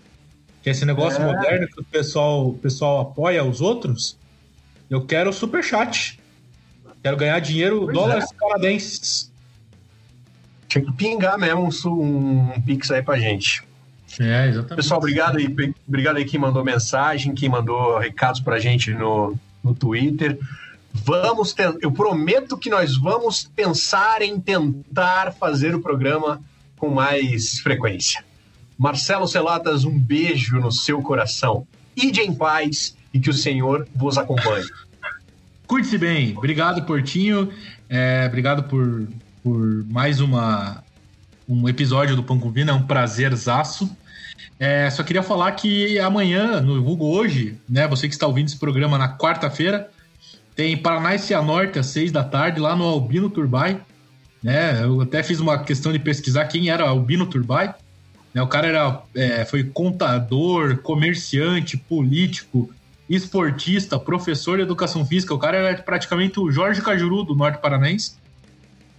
[0.63, 1.25] Que é esse negócio é.
[1.25, 4.17] moderno que o pessoal, o pessoal apoia os outros.
[4.89, 6.19] Eu quero super chat.
[7.03, 8.35] Quero ganhar dinheiro, pois dólares é.
[8.35, 9.31] canadenses.
[10.69, 13.63] Tinha que pingar mesmo um, um pix aí pra gente.
[14.19, 14.75] É, exatamente.
[14.75, 15.47] Pessoal, obrigado aí,
[15.87, 20.39] obrigado aí quem mandou mensagem, quem mandou recados pra gente no, no Twitter.
[20.93, 26.41] Vamos ter, eu prometo que nós vamos pensar em tentar fazer o programa
[26.77, 28.23] com mais frequência.
[28.77, 31.67] Marcelo Celatas, um beijo no seu coração.
[31.95, 34.65] Ide em paz e que o Senhor vos acompanhe.
[35.67, 36.35] Cuide-se bem.
[36.37, 37.51] Obrigado, Portinho.
[37.87, 39.07] É, obrigado por,
[39.43, 40.83] por mais uma,
[41.47, 42.71] um episódio do Pão com Vina.
[42.71, 43.89] É um prazerzaço.
[44.59, 47.87] É, só queria falar que amanhã, no Google hoje, né?
[47.87, 49.89] Você que está ouvindo esse programa na quarta-feira,
[50.55, 53.79] tem Paraná e Cianorte às seis da tarde, lá no Albino Turbai.
[54.43, 54.83] Né?
[54.83, 57.73] Eu até fiz uma questão de pesquisar quem era Albino Turbai.
[58.33, 58.41] Né?
[58.41, 62.69] O cara era, é, foi contador, comerciante, político,
[63.09, 65.33] esportista, professor de educação física.
[65.33, 68.17] O cara era praticamente o Jorge Cajuru do Norte Paranaense.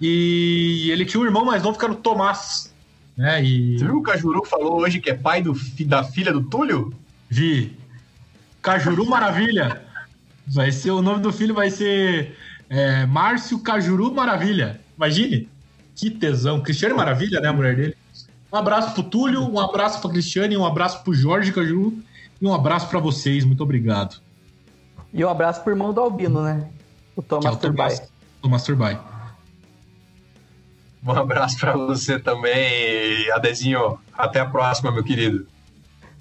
[0.00, 2.72] E ele tinha um irmão mais novo que era o Tomás.
[3.16, 3.44] Né?
[3.44, 3.78] E...
[3.78, 5.54] Você viu o Cajuru falou hoje que é pai do,
[5.86, 6.92] da filha do Túlio?
[7.28, 7.76] Vi.
[8.62, 9.82] Cajuru Maravilha.
[10.46, 12.36] Vai ser o nome do filho vai ser
[12.68, 14.80] é, Márcio Cajuru Maravilha.
[14.96, 15.48] Imagine.
[15.94, 16.62] Que tesão.
[16.62, 17.96] Cristiane Maravilha, né, a mulher dele.
[18.52, 21.96] Um abraço pro Túlio, um abraço pra Cristiane, um abraço pro Jorge Cajuru
[22.40, 23.44] e um abraço para vocês.
[23.44, 24.20] Muito obrigado.
[25.12, 26.68] E um abraço pro irmão do Albino, né?
[27.14, 28.00] O Thomas é o Turbay.
[28.40, 28.98] Thomas Turbay.
[31.06, 33.98] Um abraço para você também, Adezinho.
[34.16, 35.46] Até a próxima, meu querido.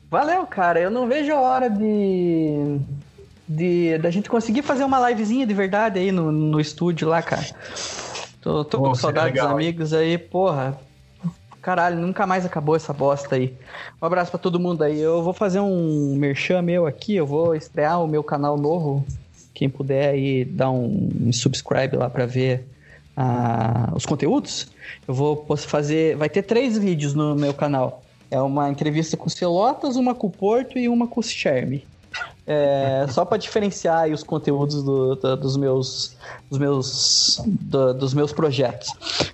[0.10, 0.80] Valeu, cara.
[0.80, 2.80] Eu não vejo a hora de
[3.48, 7.46] de da gente conseguir fazer uma livezinha de verdade aí no, no estúdio lá, cara.
[8.42, 10.80] Tô, tô com saudades dos amigos aí, porra.
[11.62, 13.54] Caralho, nunca mais acabou essa bosta aí.
[14.02, 15.00] Um abraço para todo mundo aí.
[15.00, 19.06] Eu vou fazer um merchan meu aqui, eu vou estrear o meu canal novo.
[19.54, 22.66] Quem puder aí dar um, um subscribe lá para ver
[23.20, 24.68] uh, os conteúdos.
[25.08, 26.16] Eu vou fazer.
[26.16, 28.04] Vai ter três vídeos no meu canal.
[28.32, 31.84] É uma entrevista com o Celotas, uma com o Porto e uma com o Sherme.
[32.46, 36.16] É, só para diferenciar os conteúdos do, do, dos meus,
[36.50, 38.90] dos meus, do, dos meus projetos.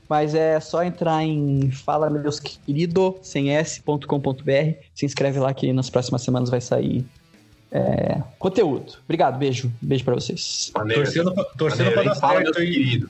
[0.09, 5.89] Mas é só entrar em fala meus querido sem s.com.br, se inscreve lá que nas
[5.89, 7.05] próximas semanas vai sair
[7.71, 8.93] é, conteúdo.
[9.03, 10.71] Obrigado, beijo, beijo para vocês.
[10.73, 12.53] Maneiro, torcendo torcendo para dar certo.
[12.53, 13.09] Querido.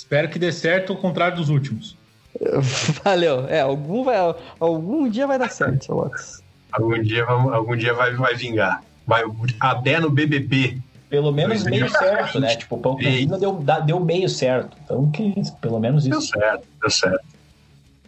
[0.00, 1.94] Espero que dê certo ao contrário dos últimos.
[3.04, 3.46] Valeu.
[3.48, 4.16] É, algum, vai,
[4.58, 6.42] algum dia vai dar certo, seu Lotus.
[6.72, 8.82] Algum dia, algum dia vai, vai vingar.
[9.06, 9.22] Vai,
[9.60, 10.78] até no BBB.
[11.10, 12.56] Pelo menos meio certo, né?
[12.56, 14.74] Tipo, o pão com vina deu, deu meio certo.
[14.82, 16.12] Então, que pelo menos isso.
[16.12, 17.24] Deu certo, deu certo.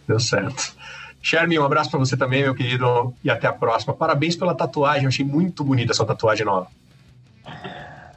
[0.09, 0.77] Deu certo.
[1.21, 3.93] Shermin, um abraço para você também, meu querido, e até a próxima.
[3.93, 6.69] Parabéns pela tatuagem, eu achei muito bonita essa tatuagem nova.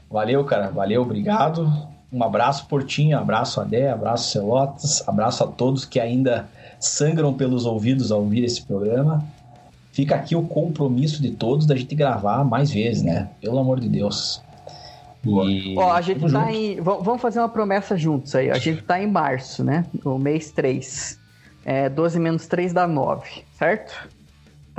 [0.09, 1.93] Valeu, cara, valeu, obrigado.
[2.12, 6.47] Um abraço, Portinho, abraço, Adé, abraço, Celotas, abraço a todos que ainda
[6.80, 9.26] sangram pelos ouvidos ao ouvir esse programa
[9.95, 13.30] fica aqui o compromisso de todos da gente gravar mais vezes, né?
[13.39, 14.43] Pelo amor de Deus.
[15.24, 15.74] E...
[15.78, 16.82] Ó, a gente tá em.
[16.82, 18.51] Vamos fazer uma promessa juntos aí.
[18.51, 19.86] A gente tá em março, né?
[20.03, 21.18] No mês 3.
[21.64, 24.08] É, 12 menos 3 dá 9, certo?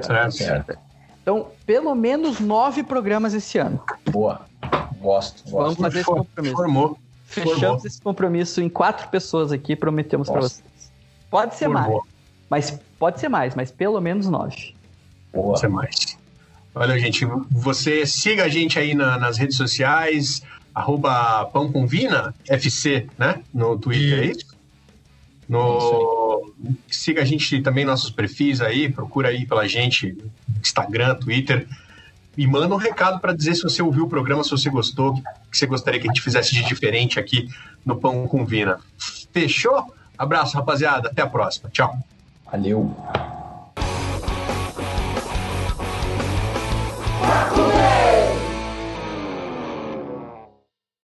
[0.01, 0.33] Certo.
[0.33, 0.79] certo.
[1.23, 3.81] Então, pelo menos 9 programas esse ano.
[4.11, 4.43] Boa.
[5.01, 5.51] Gosto.
[5.51, 5.51] gosto.
[5.51, 6.55] Vamos fazer esse compromisso.
[6.55, 6.99] Formou.
[7.27, 10.65] Fechamos esse compromisso em quatro pessoas aqui, prometemos para vocês.
[11.29, 11.93] Pode ser mais.
[12.49, 14.75] Mas pode ser mais, mas pelo menos 9.
[15.33, 15.57] Boa.
[15.57, 16.17] Você mais.
[16.75, 20.43] Olha, gente, você siga a gente aí na, nas redes sociais,
[20.75, 23.43] arroba Pão com Vina, FC, né?
[23.53, 24.57] No Twitter, é isso?
[25.49, 26.53] No...
[26.89, 30.17] Siga a gente também nossos perfis aí, procura aí pela gente,
[30.61, 31.67] Instagram, Twitter.
[32.37, 35.15] E manda um recado para dizer se você ouviu o programa, se você gostou,
[35.51, 37.49] que você gostaria que a gente fizesse de diferente aqui
[37.85, 38.79] no Pão com Vina.
[39.33, 39.95] Fechou?
[40.19, 41.09] Abraço, rapaziada.
[41.09, 41.71] Até a próxima.
[41.71, 41.97] Tchau.
[42.51, 42.95] Valeu.